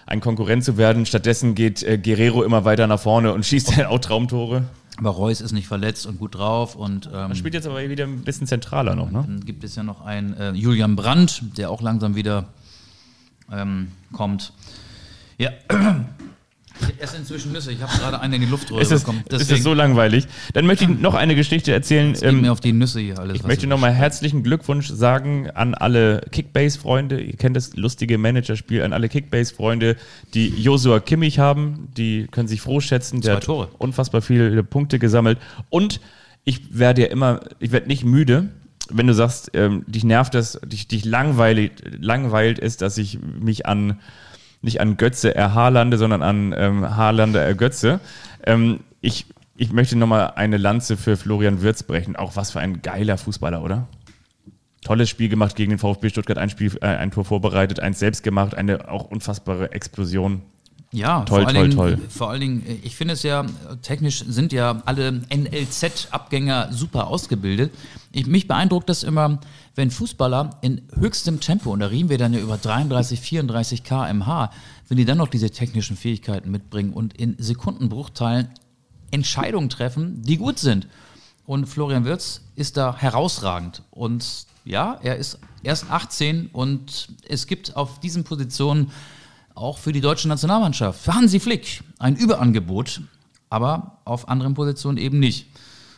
[0.07, 1.07] ein Konkurrent zu werden.
[1.07, 4.65] Stattdessen geht äh, Guerrero immer weiter nach vorne und schießt dann auch Traumtore.
[4.99, 8.25] Aber Reus ist nicht verletzt und gut drauf und ähm, Spielt jetzt aber wieder ein
[8.25, 9.25] bisschen zentraler noch, ne?
[9.27, 12.45] dann gibt es ja noch einen äh, Julian Brandt, der auch langsam wieder
[13.51, 14.53] ähm, kommt.
[15.39, 15.51] Ja,
[16.81, 17.73] ich esse inzwischen Nüsse.
[17.73, 19.25] Ich habe gerade eine in die Luftröhre Ist das, bekommen.
[19.31, 20.27] ist das so langweilig?
[20.53, 22.13] Dann möchte ich noch eine Geschichte erzählen.
[22.13, 23.37] geht Ähm, mir auf die Nüsse hier alles.
[23.37, 27.21] Ich möchte nochmal herzlichen Glückwunsch sagen an alle Kickbase-Freunde.
[27.21, 29.97] Ihr kennt das lustige Managerspiel, an alle Kickbase-Freunde,
[30.35, 31.89] die Josua Kimmich haben.
[31.97, 33.21] Die können sich froh schätzen.
[33.21, 33.69] Der Zwei hat Tore.
[33.79, 35.39] unfassbar viele Punkte gesammelt.
[35.71, 36.01] Und
[36.45, 38.49] ich werde ja immer, ich werde nicht müde,
[38.91, 43.67] wenn du sagst, ähm, dich nervt das, dich, dich langweilig, langweilt ist, dass ich mich
[43.67, 44.01] an
[44.63, 48.01] nicht an Götze erhaarlande, sondern an ähm, Haarlande ergötze.
[48.45, 52.17] Ähm, ich, ich möchte nochmal eine Lanze für Florian Wirz brechen.
[52.17, 53.89] Auch was für ein geiler Fußballer, oder?
[54.83, 58.23] Tolles Spiel gemacht gegen den VfB Stuttgart, ein, Spiel, äh, ein Tor vorbereitet, eins selbst
[58.23, 60.43] gemacht, eine auch unfassbare Explosion.
[60.95, 62.09] Ja, Toll, vor allen toll, Dingen, toll.
[62.11, 63.47] Vor allen Dingen, äh, ich finde es ja,
[63.81, 67.73] technisch sind ja alle NLZ-Abgänger super ausgebildet.
[68.13, 69.41] Ich, mich beeindruckt das immer,
[69.75, 74.51] wenn Fußballer in höchstem Tempo, und da reden wir dann ja über 33, 34 kmh,
[74.89, 78.49] wenn die dann noch diese technischen Fähigkeiten mitbringen und in Sekundenbruchteilen
[79.11, 80.89] Entscheidungen treffen, die gut sind.
[81.47, 83.83] Und Florian Wirz ist da herausragend.
[83.91, 88.91] Und ja, er ist erst 18 und es gibt auf diesen Positionen
[89.55, 93.03] auch für die deutsche Nationalmannschaft, für Hansi Flick, ein Überangebot,
[93.51, 95.47] aber auf anderen Positionen eben nicht.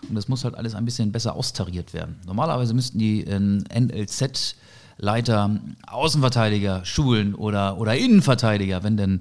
[0.09, 2.21] Und das muss halt alles ein bisschen besser austariert werden.
[2.27, 9.21] Normalerweise müssten die ähm, NLZ-Leiter Außenverteidiger schulen oder, oder Innenverteidiger, wenn denn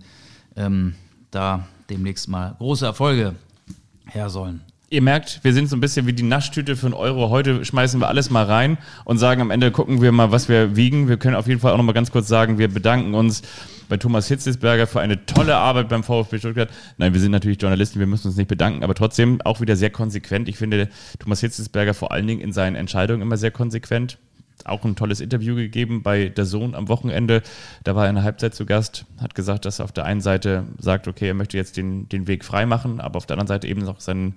[0.55, 0.95] ähm,
[1.31, 3.35] da demnächst mal große Erfolge
[4.05, 4.61] her sollen.
[4.93, 7.31] Ihr merkt, wir sind so ein bisschen wie die Naschtüte für einen Euro.
[7.31, 10.75] Heute schmeißen wir alles mal rein und sagen am Ende, gucken wir mal, was wir
[10.75, 11.09] wiegen.
[11.09, 13.41] Wir können auf jeden Fall auch noch mal ganz kurz sagen, wir bedanken uns
[13.89, 16.69] bei Thomas Hitzesberger für eine tolle Arbeit beim VfB Stuttgart.
[16.99, 19.89] Nein, wir sind natürlich Journalisten, wir müssen uns nicht bedanken, aber trotzdem auch wieder sehr
[19.89, 20.47] konsequent.
[20.47, 20.87] Ich finde
[21.17, 24.19] Thomas Hitzesberger vor allen Dingen in seinen Entscheidungen immer sehr konsequent.
[24.63, 27.41] Auch ein tolles Interview gegeben bei der Sohn am Wochenende.
[27.83, 30.21] Da war er in der Halbzeit zu Gast, hat gesagt, dass er auf der einen
[30.21, 33.47] Seite sagt, okay, er möchte jetzt den, den Weg frei machen, aber auf der anderen
[33.47, 34.35] Seite eben noch seinen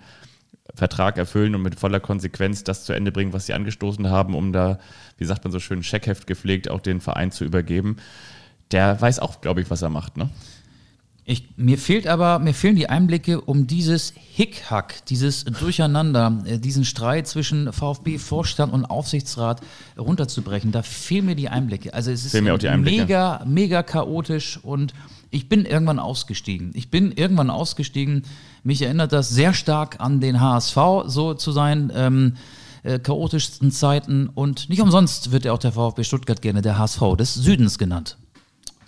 [0.75, 4.53] Vertrag erfüllen und mit voller Konsequenz das zu Ende bringen, was sie angestoßen haben, um
[4.53, 4.79] da,
[5.19, 7.97] wie sagt man so schön, Scheckheft gepflegt, auch den Verein zu übergeben.
[8.73, 10.29] Der weiß auch, glaube ich, was er macht, ne?
[11.29, 16.85] Ich, mir fehlt aber, mir fehlen die Einblicke, um dieses Hickhack, dieses Durcheinander, äh, diesen
[16.85, 19.61] Streit zwischen VfB-Vorstand und Aufsichtsrat
[19.99, 20.71] runterzubrechen.
[20.71, 21.93] Da fehlen mir die Einblicke.
[21.93, 24.95] Also es ist mega, mega chaotisch und
[25.31, 26.71] ich bin irgendwann ausgestiegen.
[26.75, 28.23] Ich bin irgendwann ausgestiegen.
[28.63, 31.93] Mich erinnert das sehr stark an den HSV, so zu sein.
[31.95, 32.35] Ähm,
[32.83, 37.17] äh, chaotischsten Zeiten und nicht umsonst wird ja auch der VfB Stuttgart gerne der HSV
[37.19, 38.17] des Südens genannt.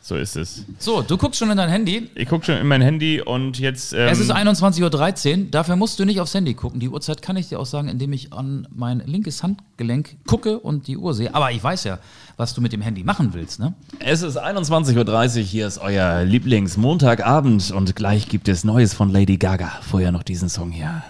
[0.08, 0.64] So ist es.
[0.78, 2.08] So, du guckst schon in dein Handy.
[2.14, 3.92] Ich gucke schon in mein Handy und jetzt.
[3.92, 6.80] Ähm, Es ist 21.13 Uhr, dafür musst du nicht aufs Handy gucken.
[6.80, 10.86] Die Uhrzeit kann ich dir auch sagen, indem ich an mein linkes Handgelenk gucke und
[10.86, 11.34] die Uhr sehe.
[11.34, 11.98] Aber ich weiß ja,
[12.38, 13.74] was du mit dem Handy machen willst, ne?
[13.98, 19.36] Es ist 21.30 Uhr, hier ist euer Lieblings-Montagabend und gleich gibt es Neues von Lady
[19.36, 19.72] Gaga.
[19.82, 21.02] Vorher noch diesen Song hier.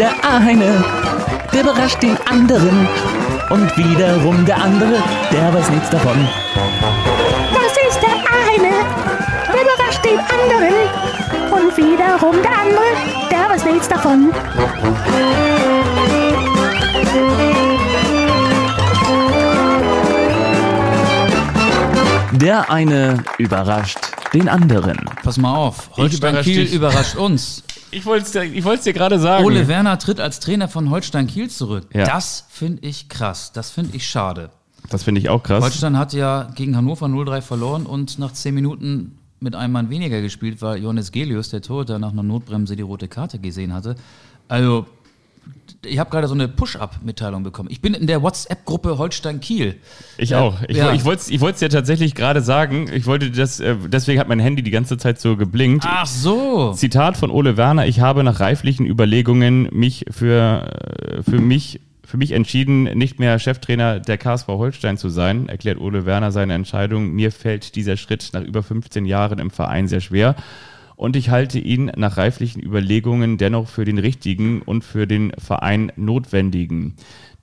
[0.00, 0.82] Der eine,
[1.52, 2.88] der überrascht den anderen.
[3.50, 6.26] Und wiederum der andere, der weiß nichts davon.
[7.52, 8.16] Das ist der
[8.48, 8.72] eine,
[9.52, 10.74] der überrascht den anderen.
[11.52, 12.90] Und wiederum der andere,
[13.30, 14.32] der weiß nichts davon.
[22.32, 23.98] Der eine überrascht
[24.32, 24.96] den anderen.
[25.22, 26.72] Pass mal auf, Holstein Kiel dich.
[26.72, 27.62] überrascht uns.
[27.90, 29.44] Ich wollte es dir, ich dir gerade sagen.
[29.44, 31.86] Ole Werner tritt als Trainer von Holstein Kiel zurück.
[31.92, 32.04] Ja.
[32.04, 33.52] Das finde ich krass.
[33.52, 34.50] Das finde ich schade.
[34.88, 35.62] das finde ich auch krass.
[35.62, 40.20] Holstein hat ja gegen Hannover 0-3 verloren und nach 10 Minuten mit einem Mann weniger
[40.20, 43.96] gespielt, weil Johannes Gelius, der Torhüter, nach einer Notbremse die rote Karte gesehen hatte.
[44.48, 44.86] Also,
[45.84, 47.68] ich habe gerade so eine Push-Up-Mitteilung bekommen.
[47.70, 49.76] Ich bin in der WhatsApp-Gruppe Holstein Kiel.
[50.18, 50.60] Ich Ja, auch.
[50.68, 50.92] Ich, ja.
[50.92, 52.90] ich wollte es dir tatsächlich gerade sagen.
[52.92, 55.84] Ich wollte das, äh, deswegen hat mein Handy die ganze Zeit so geblinkt.
[55.88, 56.72] Ach so.
[56.72, 60.70] Zitat von Ole Werner, ich habe nach reiflichen Überlegungen mich für,
[61.16, 65.78] äh, für mich für mich entschieden, nicht mehr Cheftrainer der KSV Holstein zu sein, erklärt
[65.78, 67.12] Ole Werner seine Entscheidung.
[67.12, 70.34] Mir fällt dieser Schritt nach über 15 Jahren im Verein sehr schwer
[71.00, 75.90] und ich halte ihn nach reiflichen Überlegungen dennoch für den richtigen und für den Verein
[75.96, 76.94] notwendigen.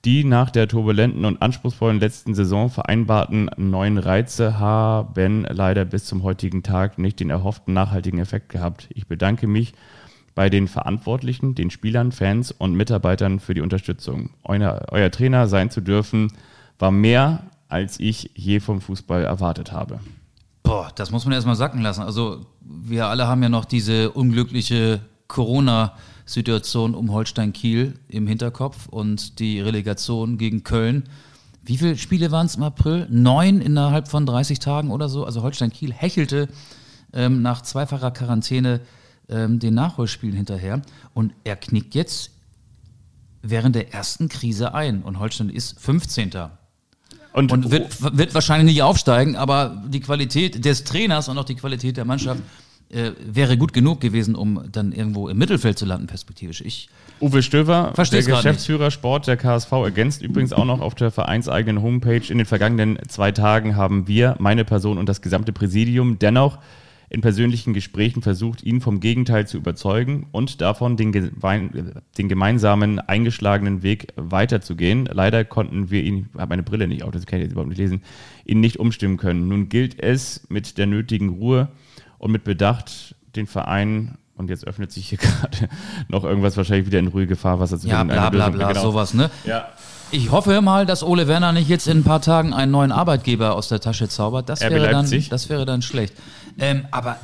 [0.04, 6.22] Die nach der turbulenten und anspruchsvollen letzten Saison vereinbarten neuen Reize haben leider bis zum
[6.22, 8.86] heutigen Tag nicht den erhofften nachhaltigen Effekt gehabt.
[8.94, 9.74] Ich bedanke mich
[10.36, 14.30] bei den Verantwortlichen, den Spielern, Fans und Mitarbeitern für die Unterstützung.
[14.44, 16.30] Euer, euer Trainer sein zu dürfen,
[16.78, 19.98] war mehr, als ich je vom Fußball erwartet habe.
[20.68, 22.02] Boah, das muss man erstmal sacken lassen.
[22.02, 29.38] Also, wir alle haben ja noch diese unglückliche Corona-Situation um Holstein Kiel im Hinterkopf und
[29.38, 31.04] die Relegation gegen Köln.
[31.62, 33.06] Wie viele Spiele waren es im April?
[33.08, 35.24] Neun innerhalb von 30 Tagen oder so.
[35.24, 36.48] Also Holstein Kiel hechelte
[37.14, 38.82] ähm, nach zweifacher Quarantäne
[39.30, 40.82] ähm, den Nachholspielen hinterher.
[41.14, 42.30] Und er knickt jetzt
[43.40, 45.00] während der ersten Krise ein.
[45.00, 46.50] Und Holstein ist 15.
[47.32, 51.54] Und, Und wird, wird wahrscheinlich nicht aufsteigen, aber die Qualität des Trainers und auch die
[51.54, 52.40] Qualität der Mannschaft
[52.90, 56.62] äh, wäre gut genug gewesen, um dann irgendwo im Mittelfeld zu landen, perspektivisch.
[56.62, 56.88] Ich,
[57.20, 58.26] Uwe Stöver, der grad nicht.
[58.26, 62.22] Geschäftsführer Sport der KSV, ergänzt übrigens auch noch auf der vereinseigenen Homepage.
[62.28, 66.58] In den vergangenen zwei Tagen haben wir, meine Person und das gesamte Präsidium, dennoch
[67.10, 72.98] in persönlichen Gesprächen versucht, ihn vom Gegenteil zu überzeugen und davon, den, gemein, den gemeinsamen
[72.98, 75.08] eingeschlagenen Weg weiterzugehen.
[75.10, 77.70] Leider konnten wir ihn, ich habe meine Brille nicht auf, das kann ich jetzt überhaupt
[77.70, 78.02] nicht lesen,
[78.44, 79.48] ihn nicht umstimmen können.
[79.48, 81.68] Nun gilt es mit der nötigen Ruhe
[82.18, 85.68] und mit Bedacht, den Verein und jetzt öffnet sich hier gerade
[86.08, 88.82] noch irgendwas wahrscheinlich wieder in ruhige Fahrwasser zu ja, bla bla bla, genau.
[88.82, 89.30] sowas, ne?
[89.44, 89.68] Ja.
[90.10, 93.54] Ich hoffe mal, dass Ole Werner nicht jetzt in ein paar Tagen einen neuen Arbeitgeber
[93.54, 94.48] aus der Tasche zaubert.
[94.48, 96.14] Das, wäre dann, das wäre dann schlecht.
[96.58, 97.18] Ähm, aber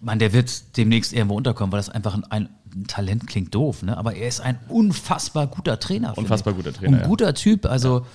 [0.00, 3.96] man, der wird demnächst irgendwo unterkommen, weil das einfach ein, ein Talent klingt doof, ne?
[3.96, 6.16] Aber er ist ein unfassbar guter Trainer.
[6.16, 7.06] Unfassbar guter Trainer, Ein ja.
[7.06, 7.66] guter Typ.
[7.66, 8.06] Also,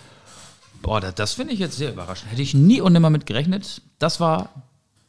[0.81, 2.31] boah, das, das finde ich jetzt sehr überraschend.
[2.31, 3.81] Hätte ich nie und nimmer mit gerechnet.
[3.99, 4.49] Das war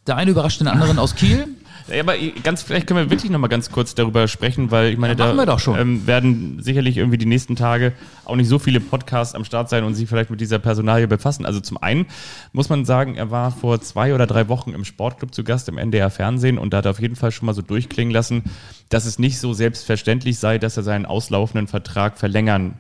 [0.07, 1.47] der eine überrascht den anderen aus Kiel.
[1.89, 4.99] Ja, aber ganz vielleicht können wir wirklich noch mal ganz kurz darüber sprechen, weil ich
[4.99, 5.35] meine, Ja, da.
[5.79, 7.93] Ähm, werden sicherlich irgendwie die nächsten Tage
[8.25, 11.47] auch nicht so viele Podcasts am Start sein und sich vielleicht mit dieser Personalie befassen.
[11.47, 12.07] Also zum einen
[12.53, 15.79] muss man sagen, er war vor zwei oder drei Wochen im Sportclub zu Gast im
[15.79, 18.43] NDR Fernsehen und da hat er auf jeden Fall schon mal so durchklingen lassen,
[18.89, 22.79] dass es nicht so selbstverständlich sei, dass er seinen auslaufenden Vertrag verlängern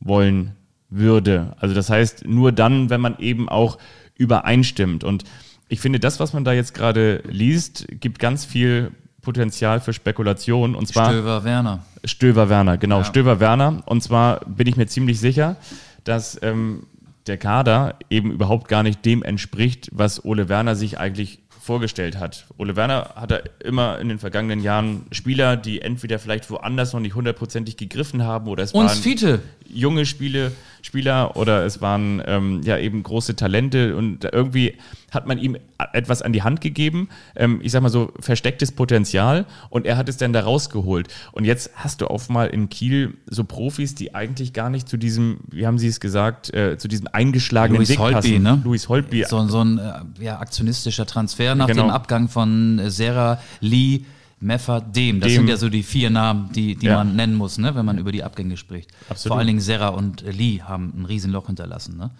[0.00, 0.52] wollen
[0.88, 1.54] würde.
[1.60, 3.76] Also das heißt, nur dann, wenn man eben auch
[4.16, 5.04] übereinstimmt.
[5.04, 5.24] Und
[5.68, 8.92] ich finde, das, was man da jetzt gerade liest, gibt ganz viel
[9.22, 10.74] Potenzial für Spekulation.
[10.74, 11.84] Und zwar Stöver Werner.
[12.04, 13.82] Stöver Werner, genau, Stöver Werner.
[13.86, 15.56] Und zwar bin ich mir ziemlich sicher,
[16.04, 16.84] dass ähm,
[17.26, 22.46] der Kader eben überhaupt gar nicht dem entspricht, was Ole Werner sich eigentlich vorgestellt hat.
[22.56, 27.14] Ole Werner hatte immer in den vergangenen Jahren Spieler, die entweder vielleicht woanders noch nicht
[27.14, 29.40] hundertprozentig gegriffen haben oder es Und waren Fiete.
[29.68, 34.78] junge Spiele, Spieler oder es waren ähm, ja eben große Talente und irgendwie
[35.10, 35.56] hat man ihm
[35.92, 40.08] etwas an die Hand gegeben, ähm, ich sag mal so verstecktes Potenzial und er hat
[40.08, 41.08] es dann da rausgeholt.
[41.32, 44.96] Und jetzt hast du auf mal in Kiel so Profis, die eigentlich gar nicht zu
[44.96, 48.42] diesem, wie haben sie es gesagt, äh, zu diesem eingeschlagenen Luis Weg Holtby, passen.
[48.42, 48.60] ne?
[48.64, 49.24] Luis Holtby.
[49.28, 51.84] So, so ein äh, ja, aktionistischer Transfer nach Genau.
[51.84, 54.02] dem Abgang von äh, Serra, Lee,
[54.40, 55.20] Meffer, Dem.
[55.20, 55.38] Das Dem.
[55.40, 56.98] sind ja so die vier Namen, die, die Ja.
[56.98, 58.90] man nennen muss, ne, wenn man über die Abgänge spricht.
[59.08, 59.32] Absolut.
[59.32, 61.96] Vor allen Dingen Serra und Lee haben ein Riesenloch hinterlassen.
[61.96, 62.10] Ne?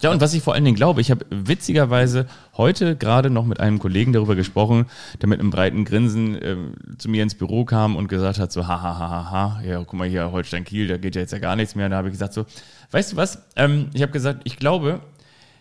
[0.00, 2.26] Ja, und was ich vor allen Dingen glaube, ich habe witzigerweise
[2.56, 4.86] heute gerade noch mit einem Kollegen darüber gesprochen,
[5.20, 8.68] der mit einem breiten Grinsen ähm, zu mir ins Büro kam und gesagt hat, so,
[8.68, 11.32] ha, ha, ha, ha, ha, ja, guck mal hier, Holstein Kiel, da geht ja jetzt
[11.32, 11.86] ja gar nichts mehr.
[11.86, 12.46] Und da habe ich gesagt, so,
[12.92, 15.00] weißt du was, ähm, ich habe gesagt, ich glaube,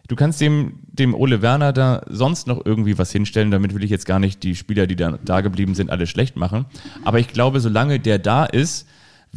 [0.08, 3.90] du kannst dem, dem Ole Werner da sonst noch irgendwie was hinstellen, damit will ich
[3.90, 6.66] jetzt gar nicht die Spieler, die da, da geblieben sind, alle schlecht machen.
[7.04, 8.88] Aber ich glaube, solange der da ist,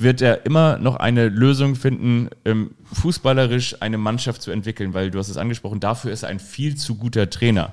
[0.03, 5.19] wird er immer noch eine Lösung finden, ähm, fußballerisch eine Mannschaft zu entwickeln, weil du
[5.19, 7.73] hast es angesprochen, dafür ist er ein viel zu guter Trainer.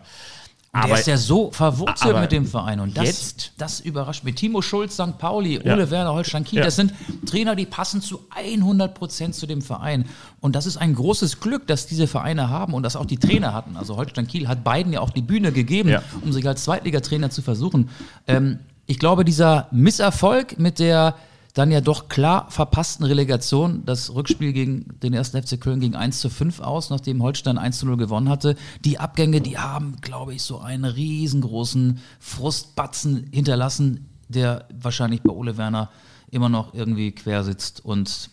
[0.85, 2.79] der ist ja so verwurzelt aber mit dem Verein.
[2.79, 4.35] Und das, jetzt- das überrascht mich.
[4.35, 5.17] Timo Schulz, St.
[5.17, 5.73] Pauli, Ja.
[5.73, 6.65] Ole Werner, Holstein Kiel, Ja.
[6.65, 6.93] das sind
[7.25, 10.05] Trainer, die passen zu 100 Prozent zu dem Verein.
[10.39, 13.53] Und das ist ein großes Glück, dass diese Vereine haben und dass auch die Trainer
[13.53, 13.75] hatten.
[13.75, 16.03] Also Holstein Kiel hat beiden ja auch die Bühne gegeben, Ja.
[16.23, 17.89] um sich als Zweitligatrainer zu versuchen.
[18.27, 21.15] Ähm, ich glaube, dieser Misserfolg mit der
[21.57, 25.29] dann ja doch klar verpassten Relegation, das Rückspiel gegen den 1.
[25.29, 28.55] FC Köln ging 1 zu 5 aus, nachdem Holstein 1 zu 0 gewonnen hatte.
[28.85, 35.57] Die Abgänge, die haben, glaube ich, so einen riesengroßen Frustbatzen hinterlassen, der wahrscheinlich bei Ole
[35.57, 35.89] Werner
[36.29, 37.83] immer noch irgendwie quer sitzt.
[37.83, 38.29] Und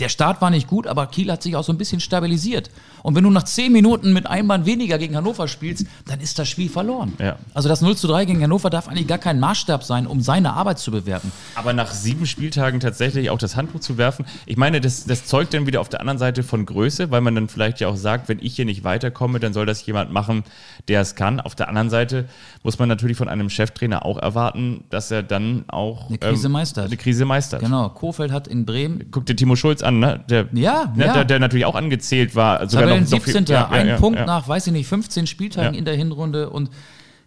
[0.00, 2.70] der Start war nicht gut, aber Kiel hat sich auch so ein bisschen stabilisiert.
[3.02, 6.38] Und wenn du nach 10 Minuten mit einem Mann weniger gegen Hannover spielst, dann ist
[6.38, 7.14] das Spiel verloren.
[7.18, 7.36] Ja.
[7.54, 10.52] Also das 0 zu 3 gegen Hannover darf eigentlich gar kein Maßstab sein, um seine
[10.54, 11.32] Arbeit zu bewerten.
[11.54, 15.54] Aber nach sieben Spieltagen tatsächlich auch das Handtuch zu werfen, ich meine, das, das zeugt
[15.54, 18.28] dann wieder auf der anderen Seite von Größe, weil man dann vielleicht ja auch sagt,
[18.28, 20.44] wenn ich hier nicht weiterkomme, dann soll das jemand machen,
[20.88, 21.40] der es kann.
[21.40, 22.28] Auf der anderen Seite
[22.62, 26.52] muss man natürlich von einem Cheftrainer auch erwarten, dass er dann auch Eine Krise ähm,
[26.52, 26.86] meistert.
[26.86, 27.60] Eine Krise meistert.
[27.60, 30.20] Genau, Kofeld hat in Bremen Guck dir Timo Schulz an, ne?
[30.28, 31.12] Der, Ja, ne, ja.
[31.14, 32.68] Der, der natürlich auch angezählt war.
[32.68, 33.52] Sogar Tabellen noch, noch viel- 17.
[33.54, 36.70] ja, ein ja, Punkt nach, weiß ich nicht, 15 Spieltagen in der Hinrunde und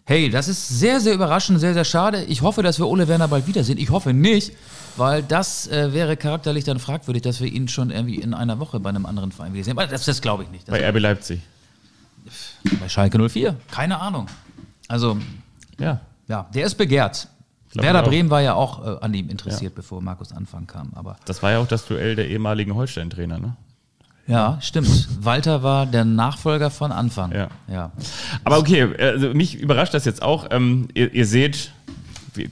[0.06, 2.24] hey, das ist sehr, sehr überraschend, sehr, sehr schade.
[2.24, 3.78] Ich hoffe, dass wir Ole Werner bald wiedersehen.
[3.78, 4.52] Ich hoffe nicht,
[4.96, 8.80] weil das äh, wäre charakterlich dann fragwürdig, dass wir ihn schon irgendwie in einer Woche
[8.80, 9.78] bei einem anderen Verein wiedersehen.
[9.78, 10.68] Aber das, das glaube ich nicht.
[10.68, 11.40] Das Bei RB Leipzig.
[12.80, 14.26] bei Schalke 04, keine Ahnung.
[14.88, 15.16] Also,
[15.78, 16.00] Ja.
[16.28, 17.28] ja, der ist begehrt.
[17.82, 18.02] Werder.
[18.02, 20.92] Bremen war ja auch äh, an ihm interessiert, bevor Markus Anfang kam.
[20.94, 23.56] Aber Das war ja auch das Duell der ehemaligen Holstein-Trainer, ne?
[24.26, 25.08] ja, stimmt.
[25.22, 27.32] Walter war der Nachfolger von Anfang.
[27.32, 27.48] Ja.
[27.68, 27.90] ja.
[28.44, 30.46] Aber okay, also mich überrascht das jetzt auch.
[30.50, 31.72] Ähm, ihr, ihr seht,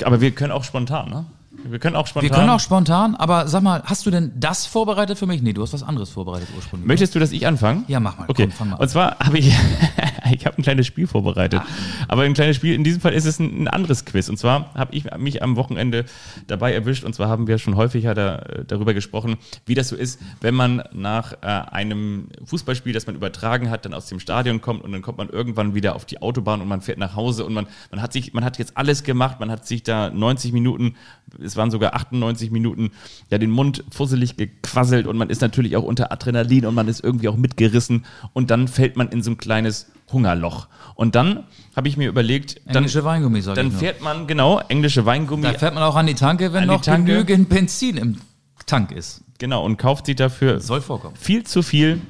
[0.04, 1.24] aber wir können auch spontan, ne?
[1.64, 2.30] Wir können auch spontan.
[2.30, 5.42] Wir können auch spontan, aber sag mal, hast du denn das vorbereitet für mich?
[5.42, 6.88] Nee, du hast was anderes vorbereitet ursprünglich.
[6.88, 7.84] Möchtest du, dass ich anfange?
[7.86, 8.24] Ja, mach mal.
[8.28, 8.48] Okay.
[8.58, 8.76] Komm, mal.
[8.76, 9.54] Und zwar habe ich,
[10.32, 11.62] ich habe ein kleines Spiel vorbereitet.
[12.08, 14.28] Aber ein kleines Spiel, in diesem Fall ist es ein, ein anderes Quiz.
[14.28, 16.04] Und zwar habe ich mich am Wochenende
[16.46, 17.04] dabei erwischt.
[17.04, 20.82] Und zwar haben wir schon häufiger da, darüber gesprochen, wie das so ist, wenn man
[20.92, 25.02] nach äh, einem Fußballspiel, das man übertragen hat, dann aus dem Stadion kommt und dann
[25.02, 28.02] kommt man irgendwann wieder auf die Autobahn und man fährt nach Hause und man, man
[28.02, 30.96] hat sich, man hat jetzt alles gemacht, man hat sich da 90 Minuten,
[31.42, 32.90] es waren sogar 98 Minuten,
[33.30, 37.02] ja, den Mund fusselig gequasselt und man ist natürlich auch unter Adrenalin und man ist
[37.02, 40.68] irgendwie auch mitgerissen und dann fällt man in so ein kleines Hungerloch.
[40.94, 41.44] Und dann
[41.74, 43.80] habe ich mir überlegt, dann, Englische Weingummi, sag dann ich nur.
[43.80, 47.12] fährt man, genau, englische Weingummi, Da fährt man auch an die Tanke, wenn noch Tanke.
[47.12, 48.18] genügend Benzin im
[48.66, 49.22] Tank ist.
[49.38, 51.16] genau, und kauft sich dafür Soll vorkommen.
[51.16, 52.00] viel zu viel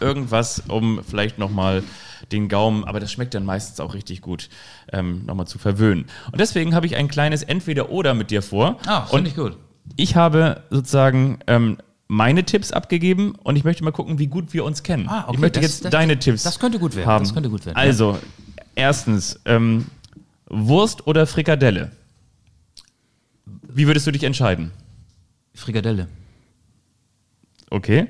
[0.00, 1.82] irgendwas, um vielleicht nochmal
[2.30, 4.48] den Gaumen, aber das schmeckt dann meistens auch richtig gut,
[4.92, 6.06] ähm, nochmal zu verwöhnen.
[6.30, 8.78] Und deswegen habe ich ein kleines Entweder-Oder mit dir vor.
[8.86, 9.56] Ah, finde ich gut.
[9.96, 11.78] ich habe sozusagen ähm,
[12.12, 15.08] meine Tipps abgegeben und ich möchte mal gucken, wie gut wir uns kennen.
[15.08, 17.24] Ah, okay, ich möchte das- jetzt das- deine Tipps das könnte gut werden, Haben.
[17.24, 17.82] das könnte gut werden, ja.
[17.82, 18.18] Also,
[18.74, 19.86] erstens, ähm,
[20.46, 21.90] Wurst oder Frikadelle?
[23.66, 24.72] Wie würdest du dich entscheiden?
[25.54, 26.06] Frikadelle.
[27.70, 28.08] Okay.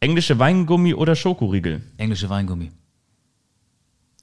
[0.00, 1.80] Englische Weingummi oder Schokoriegel?
[1.96, 2.70] Englische Weingummi.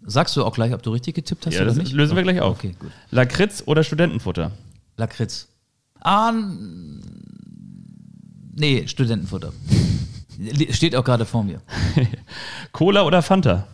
[0.06, 1.94] Sagst du auch gleich, ob du richtig getippt hast Ja, oder das nicht?
[1.94, 2.58] lösen wir gleich auf.
[2.60, 2.92] Okay, gut.
[3.10, 4.52] Lakritz oder Studentenfutter?
[4.98, 5.48] Lakritz.
[6.02, 6.32] Ah,
[8.60, 9.52] nee, Studentenfutter.
[10.72, 11.62] Steht auch gerade vor mir.
[12.72, 13.68] Cola oder Fanta?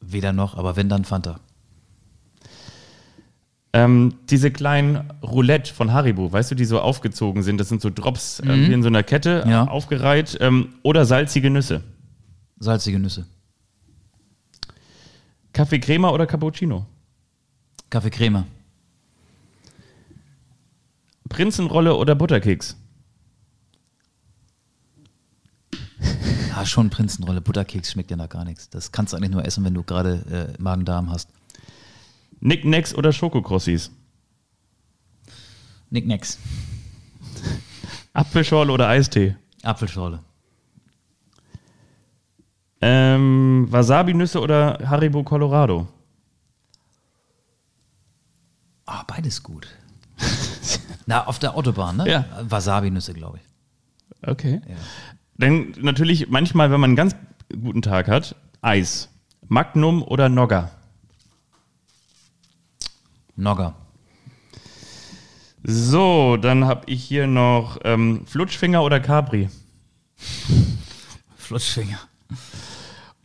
[0.00, 1.38] Weder noch, aber wenn, dann Fanta.
[3.72, 7.88] Ähm, diese kleinen Roulette von Haribo, weißt du, die so aufgezogen sind, das sind so
[7.90, 9.50] Drops äh, wie in so einer Kette Mhm.
[9.50, 9.64] Ja.
[9.64, 10.36] äh, aufgereiht.
[10.40, 11.84] Ähm, oder salzige Nüsse?
[12.58, 13.26] Salzige Nüsse.
[15.52, 16.84] Kaffee Crema oder Cappuccino?
[17.90, 18.44] Kaffee Creme.
[21.28, 22.76] Prinzenrolle oder Butterkeks?
[26.54, 27.40] Ah, schon Prinzenrolle.
[27.40, 28.68] Butterkeks schmeckt ja nach gar nichts.
[28.68, 31.30] Das kannst du eigentlich nur essen, wenn du gerade äh, Magen-Darm hast.
[32.40, 33.90] Nicknacks oder Schokokrossis?
[35.90, 36.38] Nicknacks.
[38.12, 39.36] Apfelschorle oder Eistee?
[39.62, 40.20] Apfelschorle.
[42.80, 45.86] Ähm, Wasabi-Nüsse oder Haribo Colorado?
[48.86, 49.68] Ah, beides gut.
[51.06, 52.08] Na, auf der Autobahn, ne?
[52.08, 52.24] Ja.
[52.42, 54.28] Wasabi-Nüsse, glaube ich.
[54.28, 54.60] Okay.
[55.40, 57.16] Dann natürlich manchmal, wenn man einen ganz
[57.62, 59.08] guten Tag hat, Eis.
[59.48, 60.70] Magnum oder Nogger?
[63.36, 63.74] Nogger.
[65.62, 69.48] So, dann habe ich hier noch ähm, Flutschfinger oder Capri.
[71.36, 72.00] Flutschfinger.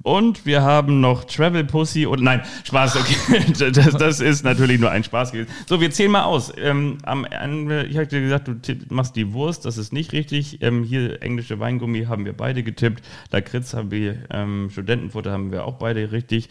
[0.06, 3.41] Und wir haben noch Travel Pussy und nein, Spaß, okay.
[3.72, 5.49] Das, das ist natürlich nur ein Spaß gewesen.
[5.68, 6.53] So, wir zählen mal aus.
[6.58, 10.14] Ähm, am Ende, ich habe dir gesagt, du tipp, machst die Wurst, das ist nicht
[10.14, 10.62] richtig.
[10.62, 13.03] Ähm, hier englische Weingummi haben wir beide getippt.
[13.32, 16.49] Lakritz haben wir, ähm, Studentenfutter haben wir auch beide richtig.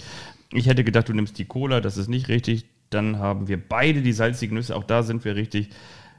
[0.53, 2.65] Ich hätte gedacht, du nimmst die Cola, das ist nicht richtig.
[2.91, 5.69] Dann haben wir beide die salzigen Nüsse, auch da sind wir richtig.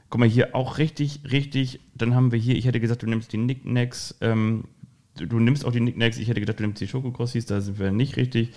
[0.08, 1.80] Guck mal, hier auch richtig, richtig.
[1.94, 4.16] Dann haben wir hier, ich hätte gesagt, du nimmst die Knickknacks.
[4.22, 4.64] Ähm,
[5.16, 6.18] du, nimmst auch die Knickknacks.
[6.18, 8.50] Ich hätte gedacht, du nimmst die Schokokrossis, da sind wir nicht richtig.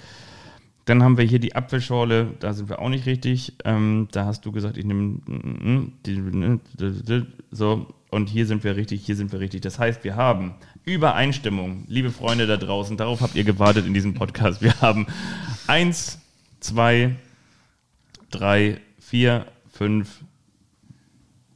[0.86, 3.53] Dann haben wir hier die Apfelschorle, da sind wir auch nicht richtig.
[3.64, 9.05] Ähm, da hast du gesagt, ich nehme mm, die, so und hier sind wir richtig,
[9.05, 9.62] hier sind wir richtig.
[9.62, 10.55] Das heißt, wir haben
[10.86, 14.62] Übereinstimmung, liebe Freunde da draußen, darauf habt ihr gewartet in diesem Podcast.
[14.62, 15.05] Wir haben
[15.68, 16.20] eins,
[16.60, 17.16] zwei,
[18.32, 20.24] drei, vier, fünf,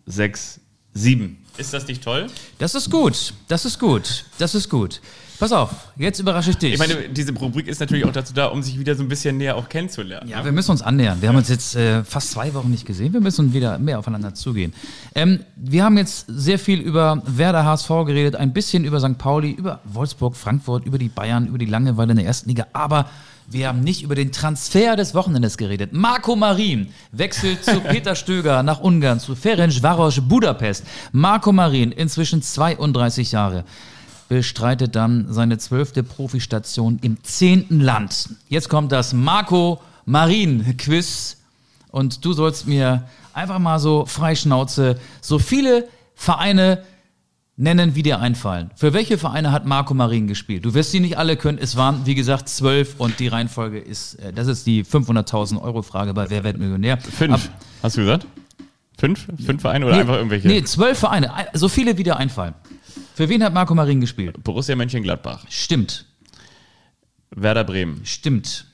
[0.05, 0.59] sechs,
[0.93, 1.37] sieben.
[1.57, 2.27] Ist das nicht toll?
[2.57, 3.33] Das ist gut.
[3.47, 4.25] Das ist gut.
[4.39, 5.01] Das ist gut.
[5.39, 6.73] Pass auf, jetzt überrasche ich dich.
[6.73, 9.37] Ich meine, diese Rubrik ist natürlich auch dazu da, um sich wieder so ein bisschen
[9.37, 10.29] näher auch kennenzulernen.
[10.29, 11.21] Ja, wir müssen uns annähern.
[11.21, 13.13] Wir haben uns jetzt äh, fast zwei Wochen nicht gesehen.
[13.13, 14.73] Wir müssen wieder mehr aufeinander zugehen.
[15.15, 19.17] Ähm, wir haben jetzt sehr viel über Werder HSV geredet, ein bisschen über St.
[19.17, 22.67] Pauli, über Wolfsburg, Frankfurt, über die Bayern, über die Langeweile in der ersten Liga.
[22.71, 23.09] Aber
[23.53, 25.93] wir haben nicht über den Transfer des Wochenendes geredet.
[25.93, 30.83] Marco Marin wechselt zu Peter Stöger nach Ungarn, zu Ferencvaros Budapest.
[31.11, 33.63] Marco Marin, inzwischen 32 Jahre
[34.29, 38.29] bestreitet dann seine zwölfte Profistation im zehnten Land.
[38.49, 41.37] Jetzt kommt das Marco Marin Quiz
[41.91, 46.83] und du sollst mir einfach mal so freischnauze so viele Vereine
[47.55, 48.71] nennen, wie dir einfallen.
[48.75, 50.65] Für welche Vereine hat Marco Marin gespielt?
[50.65, 51.57] Du wirst sie nicht alle können.
[51.59, 55.81] Es waren, wie gesagt, zwölf und die Reihenfolge ist, äh, das ist die 500.000 Euro
[55.81, 56.97] Frage bei Wer wird Millionär?
[56.97, 57.33] Fünf.
[57.33, 57.41] Ab,
[57.83, 58.25] Hast du gesagt?
[58.97, 59.27] Fünf?
[59.45, 60.47] Fünf Vereine oder nee, einfach irgendwelche?
[60.47, 61.31] Nee, zwölf Vereine.
[61.53, 62.53] So viele, wie dir einfallen.
[63.15, 64.43] Für wen hat Marco Marin gespielt?
[64.43, 66.05] Borussia Mönchengladbach, Stimmt.
[67.35, 68.65] Werder Bremen, Stimmt.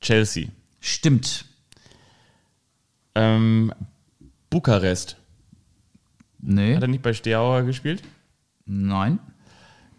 [0.00, 0.48] Chelsea,
[0.80, 1.46] Stimmt.
[3.14, 3.72] ähm,
[4.50, 5.16] Bukarest.
[6.46, 6.76] Nee.
[6.76, 8.02] Hat er nicht bei Steaua gespielt?
[8.66, 9.18] Nein.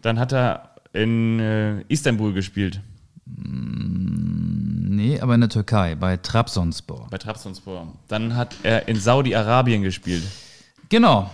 [0.02, 2.80] Dann hat er in äh, Istanbul gespielt,
[3.28, 7.08] Nee, aber in der Türkei, bei Trabzonspor.
[7.10, 7.92] bei Trabzonspor.
[8.08, 10.22] Dann hat er in Saudi-Arabien gespielt.
[10.88, 11.30] Genau.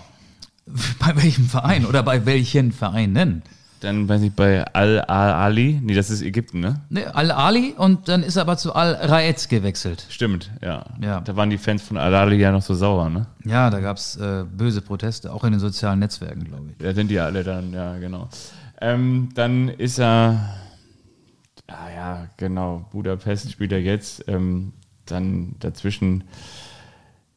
[1.01, 3.43] Bei welchem Verein oder bei welchen Vereinen?
[3.83, 5.81] Dann weiß ich bei Al-Ali.
[5.83, 6.83] Nee, das ist Ägypten, ne?
[6.89, 10.07] Nee, Al-Ali und dann ist er aber zu Al-Raed gewechselt.
[10.09, 10.85] Stimmt, ja.
[11.01, 11.21] Ja.
[11.21, 13.27] Da waren die Fans von Al-Ali ja noch so sauer, ne?
[13.45, 16.77] Ja, da gab es äh, böse Proteste, auch in den sozialen Netzwerken, glaube ich.
[16.79, 18.29] Da sind die alle dann, ja, genau.
[18.81, 20.59] Ähm, dann ist er,
[21.67, 24.25] ah ja, genau, Budapest spielt er jetzt.
[24.29, 24.75] Ähm,
[25.07, 26.23] dann dazwischen,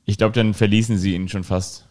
[0.05, 1.87] ich glaube, dann verließen sie ihn schon fast.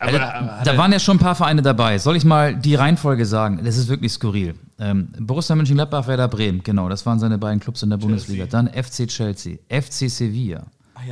[0.00, 1.98] Aber, aber da waren ja schon ein paar Vereine dabei.
[1.98, 3.60] Soll ich mal die Reihenfolge sagen?
[3.62, 4.54] Das ist wirklich skurril.
[4.78, 8.46] Ähm, Borussia Mönchengladbach, Werder Bremen, genau, das waren seine beiden Clubs in der Bundesliga.
[8.46, 10.62] Dann FC Chelsea, FC Sevilla,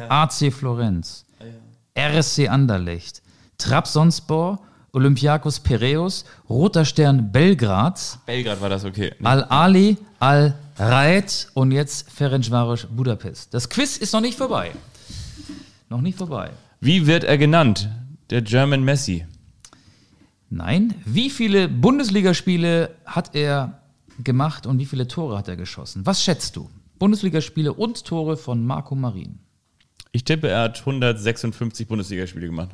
[0.08, 1.26] AC Florenz,
[1.96, 3.20] RSC Anderlecht,
[3.58, 4.58] Trabzonspor,
[4.92, 9.12] Olympiakos Piraeus, Roter Stern Belgrad, Belgrad war das okay.
[9.18, 9.28] Ne?
[9.28, 13.52] Al-Ali, Al-Raed und jetzt Ferencvaros Budapest.
[13.52, 14.70] Das Quiz ist noch nicht vorbei.
[15.90, 16.50] Noch nicht vorbei.
[16.80, 17.90] Wie wird er genannt?
[18.30, 19.26] Der German Messi.
[20.50, 20.94] Nein.
[21.04, 23.80] Wie viele Bundesligaspiele hat er
[24.22, 26.04] gemacht und wie viele Tore hat er geschossen?
[26.04, 26.68] Was schätzt du?
[26.98, 29.38] Bundesligaspiele und Tore von Marco Marin.
[30.12, 32.70] Ich tippe, er hat 156 Bundesligaspiele gemacht.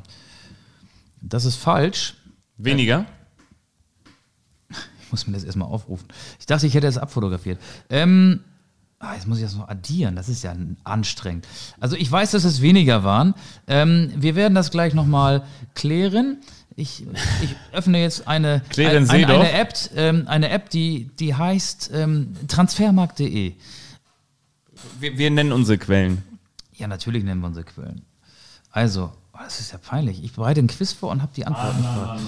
[1.21, 2.15] Das ist falsch.
[2.57, 3.05] Weniger?
[4.69, 6.07] Ich muss mir das erstmal aufrufen.
[6.39, 7.59] Ich dachte, ich hätte das abfotografiert.
[7.89, 8.41] Ähm,
[9.13, 10.15] jetzt muss ich das noch addieren.
[10.15, 11.47] Das ist ja anstrengend.
[11.79, 13.33] Also ich weiß, dass es weniger waren.
[13.67, 15.43] Ähm, wir werden das gleich nochmal
[15.75, 16.37] klären.
[16.75, 17.05] Ich,
[17.41, 21.91] ich öffne jetzt eine, ein, Sie eine, eine App, ähm, eine App, die, die heißt
[21.93, 23.53] ähm, transfermarkt.de.
[24.99, 26.23] Wir, wir nennen unsere Quellen.
[26.73, 28.01] Ja, natürlich nennen wir unsere Quellen.
[28.71, 30.21] Also, oh, das ist ja peinlich.
[30.21, 32.19] Ich bereite einen Quiz vor und habe die Antwort nicht bereit.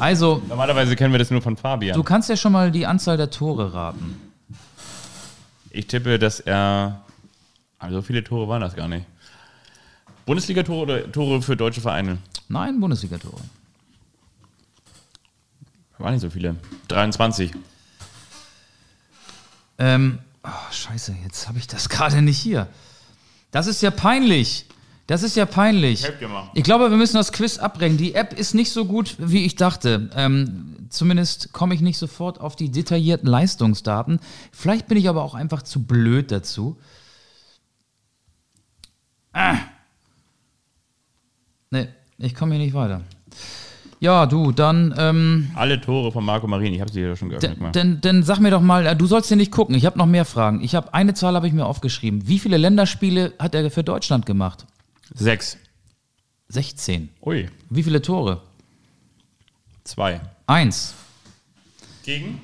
[0.00, 1.94] Also, Normalerweise kennen wir das nur von Fabian.
[1.94, 4.16] du kannst ja schon mal die Anzahl der Tore raten.
[5.74, 7.02] Ich tippe, dass er.
[7.80, 9.04] Also so viele Tore waren das gar nicht.
[10.24, 12.18] Bundesliga-Tore oder Tore für deutsche Vereine?
[12.48, 13.40] Nein, Bundesliga-Tore.
[15.98, 16.56] Waren nicht so viele.
[16.88, 17.52] 23.
[19.78, 22.68] Ähm, oh, scheiße, jetzt habe ich das gerade nicht hier.
[23.50, 24.66] Das ist ja peinlich.
[25.06, 26.06] Das ist ja peinlich.
[26.54, 27.98] Ich glaube, wir müssen das Quiz abbrechen.
[27.98, 30.08] Die App ist nicht so gut, wie ich dachte.
[30.16, 34.18] Ähm, zumindest komme ich nicht sofort auf die detaillierten Leistungsdaten.
[34.50, 36.78] Vielleicht bin ich aber auch einfach zu blöd dazu.
[39.34, 39.56] Ah.
[41.70, 41.88] Nee,
[42.18, 43.02] ich komme hier nicht weiter.
[44.00, 47.74] Ja, du, dann, ähm, Alle Tore von Marco Marini, ich habe sie ja schon geöffnet.
[47.74, 50.06] denn, denn sag mir doch mal, äh, du sollst hier nicht gucken, ich habe noch
[50.06, 50.62] mehr Fragen.
[50.62, 52.26] Ich habe eine Zahl habe ich mir aufgeschrieben.
[52.28, 54.66] Wie viele Länderspiele hat er für Deutschland gemacht?
[55.12, 55.58] Sechs.
[56.48, 57.08] 16.
[57.22, 58.42] Ui, Wie viele Tore?
[59.84, 60.20] zwei.
[60.46, 60.94] Eins.
[62.04, 62.40] Gegen?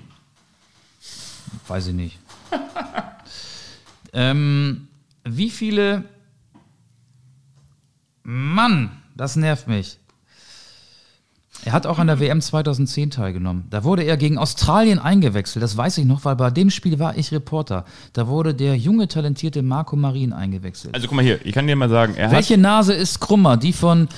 [1.66, 2.18] Weiß ich nicht.
[4.12, 4.88] ähm,
[5.24, 6.04] wie viele.
[8.22, 9.98] Mann, das nervt mich.
[11.64, 13.64] Er hat auch an der WM 2010 teilgenommen.
[13.70, 15.62] Da wurde er gegen Australien eingewechselt.
[15.62, 17.84] Das weiß ich noch, weil bei dem Spiel war ich Reporter.
[18.14, 20.94] Da wurde der junge, talentierte Marco Marin eingewechselt.
[20.94, 23.56] Also guck mal hier, ich kann dir mal sagen, er Welche Nase ist krummer?
[23.58, 24.08] Die von,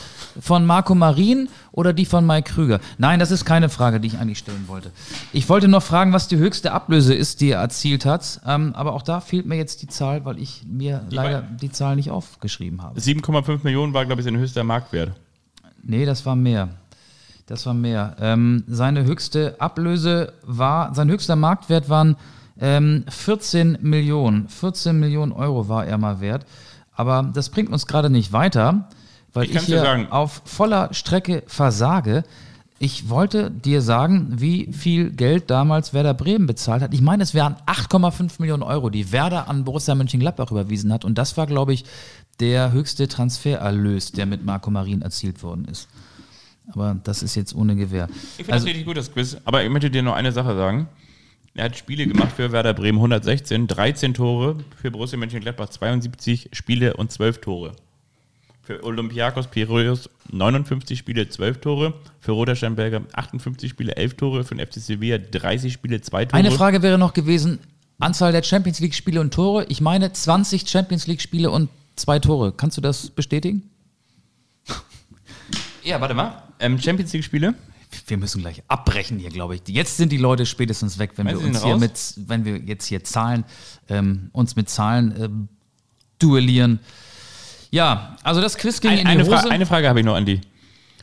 [0.41, 2.81] von Marco Marin oder die von Mike Krüger?
[2.99, 4.93] Nein, das ist keine Frage, die ich eigentlich stellen wollte.
[5.33, 8.41] Ich wollte noch fragen, was die höchste Ablöse ist, die er erzielt hat.
[8.47, 11.97] Ähm, aber auch da fehlt mir jetzt die Zahl, weil ich mir leider die Zahl
[11.97, 12.97] nicht aufgeschrieben habe.
[12.97, 15.13] hat 7,5 Millionen war, glaube ich, sein höchster Marktwert.
[15.83, 16.69] Nee, das war mehr.
[17.47, 18.17] Das war mehr.
[18.21, 22.17] Ähm, seine höchste Ablöse war, sein höchster Marktwert waren
[22.61, 24.49] ähm, 14 Millionen.
[24.49, 26.47] 14 Millionen Euro war er mal wert.
[26.95, 28.89] Aber das bringt uns gerade nicht weiter,
[29.33, 30.09] weil Ich ich, hier sagen.
[30.11, 32.23] auf voller Strecke versage.
[32.79, 36.93] Ich wollte dir sagen, wie viel Geld damals Werder Bremen bezahlt hat.
[36.93, 41.05] Ich meine, es wären 8,5 Millionen Euro, die Werder an Borussia Mönchengladbach überwiesen hat.
[41.05, 41.85] Und das war, glaube ich,
[42.41, 45.89] der höchste Transfererlös, der mit Marco Marin erzielt worden ist.
[46.73, 48.09] Aber das ist jetzt ohne Gewähr.
[48.11, 49.37] Ich finde Also, das richtig gut, das Quiz.
[49.45, 50.89] Aber ich möchte dir noch eine Sache sagen.
[51.55, 56.95] Er hat Spiele gemacht für Werder Bremen, 116, 13 Tore, für Borussia Mönchengladbach 72 Spiele
[56.95, 57.73] und 12 Tore.
[58.63, 61.95] Für Olympiakos Piraeus 59 Spiele, 12 Tore.
[62.21, 64.45] Für Roter Sternberger 58 Spiele, 11 Tore.
[64.45, 66.39] Für den FC Sevilla 30 Spiele, 2 Tore.
[66.39, 67.59] eine Frage wäre noch gewesen:
[67.99, 69.67] Anzahl der Champions League-Spiele und Tore.
[69.69, 72.53] Ich meine 20 Champions League-Spiele und zwei Tore.
[72.53, 73.69] Kannst du das bestätigen?
[75.85, 76.43] Ja, warte mal.
[76.63, 77.55] Ähm, Champions League Spiele?
[78.07, 79.63] Wir müssen gleich abbrechen hier, glaube ich.
[79.69, 81.81] Jetzt sind die Leute spätestens weg, wenn wir Meinst du, uns hier raus?
[82.17, 83.45] mit, wenn wir jetzt hier Zahlen,
[83.89, 85.49] ähm, uns mit Zahlen ähm,
[86.19, 86.81] duellieren.
[87.71, 89.39] Ja, also das Quiz ging Ein, in die eine, Hose.
[89.39, 90.41] Fra eine Frage habe ich noch an die.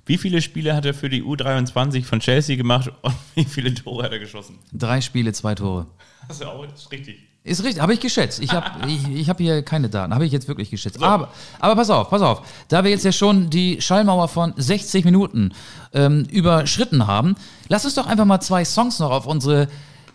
[0.05, 4.05] Wie viele Spiele hat er für die U23 von Chelsea gemacht und wie viele Tore
[4.05, 4.57] hat er geschossen?
[4.74, 5.86] Drei Spiele, zwei Tore.
[6.28, 7.28] Das ist ja auch das ist richtig.
[7.50, 8.39] Ist richtig, habe ich geschätzt.
[8.39, 11.02] Ich habe ich, ich hab hier keine Daten, habe ich jetzt wirklich geschätzt.
[11.02, 11.30] Aber,
[11.60, 12.41] aber pass auf, pass auf.
[12.68, 15.52] Da wir jetzt ja schon die Schallmauer von 60 Minuten
[15.93, 17.36] ähm, überschritten haben,
[17.68, 19.68] lass uns doch einfach mal zwei Songs noch auf unsere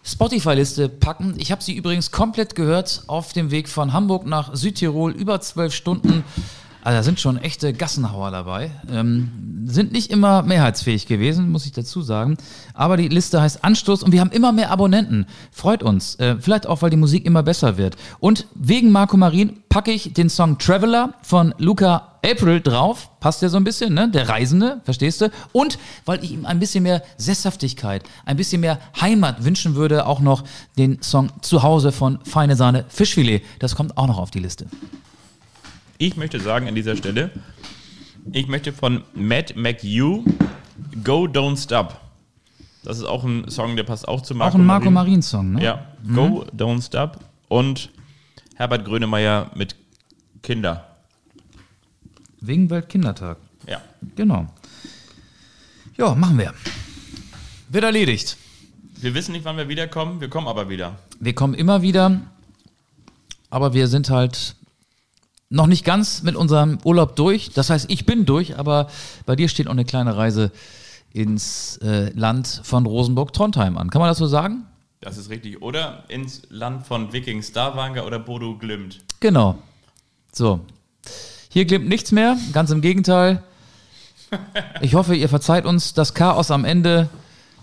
[0.04, 1.34] Spotify-Liste packen.
[1.38, 5.74] Ich habe sie übrigens komplett gehört auf dem Weg von Hamburg nach Südtirol, über zwölf
[5.74, 6.24] Stunden.
[6.84, 8.70] Also da sind schon echte Gassenhauer dabei.
[8.92, 12.36] Ähm, sind nicht immer mehrheitsfähig gewesen, muss ich dazu sagen.
[12.74, 15.24] Aber die Liste heißt Anstoß und wir haben immer mehr Abonnenten.
[15.50, 16.16] Freut uns.
[16.16, 17.96] Äh, vielleicht auch, weil die Musik immer besser wird.
[18.20, 23.08] Und wegen Marco Marin packe ich den Song Traveler von Luca April drauf.
[23.18, 24.10] Passt ja so ein bisschen, ne?
[24.10, 25.30] Der Reisende, verstehst du?
[25.52, 30.20] Und weil ich ihm ein bisschen mehr Sesshaftigkeit, ein bisschen mehr Heimat wünschen würde, auch
[30.20, 30.44] noch
[30.76, 33.40] den Song Zuhause von Feine Sahne Fischfilet.
[33.58, 34.66] Das kommt auch noch auf die Liste.
[35.98, 37.30] Ich möchte sagen an dieser Stelle,
[38.32, 40.24] ich möchte von Matt McHugh
[41.04, 42.00] Go Don't Stop.
[42.82, 44.94] Das ist auch ein Song, der passt auch zu Marco auch ein Marco Marin.
[44.94, 45.62] Marin-Song, ne?
[45.62, 47.20] Ja, Go Don't Stop.
[47.48, 47.90] Und
[48.56, 49.76] Herbert Grönemeyer mit
[50.42, 50.96] Kinder.
[52.40, 53.38] Wegen Weltkindertag.
[53.66, 53.80] Ja.
[54.16, 54.46] Genau.
[55.96, 56.52] Ja, machen wir.
[57.68, 58.36] Wird erledigt.
[59.00, 60.98] Wir wissen nicht, wann wir wiederkommen, wir kommen aber wieder.
[61.20, 62.20] Wir kommen immer wieder,
[63.50, 64.56] aber wir sind halt
[65.54, 67.50] noch nicht ganz mit unserem Urlaub durch.
[67.50, 68.88] Das heißt, ich bin durch, aber
[69.24, 70.50] bei dir steht noch eine kleine Reise
[71.12, 73.88] ins äh, Land von Rosenburg-Trondheim an.
[73.88, 74.66] Kann man das so sagen?
[75.00, 75.62] Das ist richtig.
[75.62, 79.00] Oder ins Land von Viking Starwanger oder Bodo Glimt.
[79.20, 79.56] Genau.
[80.32, 80.60] So.
[81.50, 83.42] Hier glimmt nichts mehr, ganz im Gegenteil.
[84.80, 87.08] Ich hoffe, ihr verzeiht uns das Chaos am Ende.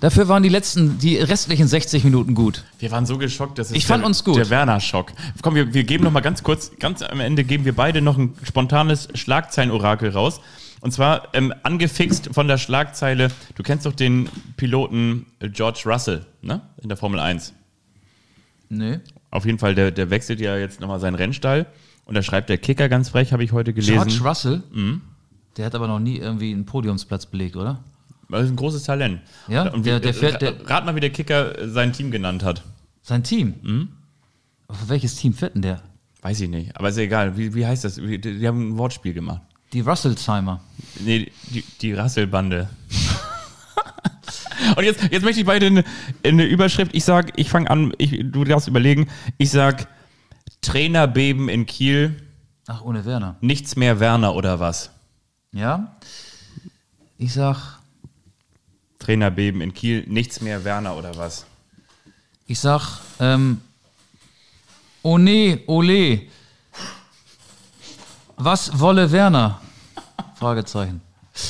[0.02, 2.64] Dafür waren die letzten, die restlichen 60 Minuten gut.
[2.80, 4.36] Wir waren so geschockt, dass es Ich fand der, uns gut.
[4.36, 5.14] Der Werner-Schock.
[5.44, 8.18] Komm, wir, wir geben noch mal ganz kurz, ganz am Ende geben wir beide noch
[8.18, 10.42] ein spontanes Schlagzeilenorakel raus.
[10.82, 14.28] Und zwar ähm, angefixt von der Schlagzeile, du kennst doch den
[14.58, 16.62] Piloten George Russell, ne?
[16.82, 17.54] In der Formel 1.
[18.70, 18.98] Nö.
[19.30, 21.68] Auf jeden Fall, der, der wechselt ja jetzt nochmal seinen Rennstall.
[22.06, 23.94] Und da schreibt der Kicker ganz frech, habe ich heute gelesen.
[23.94, 24.64] George Russell,
[25.58, 27.84] der hat aber noch nie irgendwie einen Podiumsplatz belegt, oder?
[28.32, 29.22] Das ist ein großes Talent.
[29.48, 32.44] Ja, Und der- wie, der fährt- der- rat mal, wie der Kicker sein Team genannt
[32.44, 32.64] hat.
[33.04, 33.90] Sein Team?
[34.68, 35.82] Aber für welches Team fährt denn der?
[36.22, 37.36] Weiß ich nicht, aber ist ja egal.
[37.36, 37.96] Wie, wie heißt das?
[37.96, 39.42] Die, die haben ein Wortspiel gemacht.
[39.74, 40.62] Die Russelsheimer.
[41.00, 42.70] Nee, die, die Rasselbande.
[44.78, 45.84] Und jetzt, jetzt möchte ich beide eine,
[46.24, 46.92] eine Überschrift.
[46.94, 49.10] Ich sag, ich fange an, ich, du darfst überlegen.
[49.38, 49.88] Ich sag
[50.62, 52.16] Trainerbeben in Kiel,
[52.68, 53.36] Ach, ohne Werner.
[53.42, 54.92] nichts mehr Werner oder was?
[55.52, 55.98] Ja?
[57.18, 57.80] Ich sag
[59.12, 60.06] Trainerbeben in Kiel.
[60.08, 61.46] Nichts mehr Werner oder was?
[62.48, 63.60] Ich sag, ähm,
[65.02, 66.22] oh nee, ole.
[68.38, 69.60] Was wolle Werner?
[70.36, 71.02] Fragezeichen.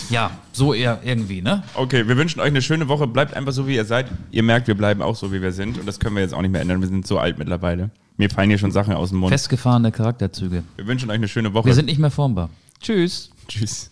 [0.09, 1.62] Ja, so eher irgendwie, ne?
[1.76, 3.05] Okay, wir wünschen euch eine schöne Woche.
[3.05, 4.07] Bleibt einfach so, wie ihr seid.
[4.32, 5.78] Ihr merkt, wir bleiben auch so, wie wir sind.
[5.78, 6.82] Und das können wir jetzt auch nicht mehr ändern.
[6.82, 7.91] Wir sind so alt mittlerweile.
[8.18, 9.32] Mir fallen hier schon Sachen aus dem Mund.
[9.32, 10.64] Festgefahrene Charakterzüge.
[10.78, 11.68] Wir wünschen euch eine schöne Woche.
[11.68, 12.49] Wir sind nicht mehr formbar.
[12.80, 13.30] Tschüss.
[13.47, 13.91] Tschüss.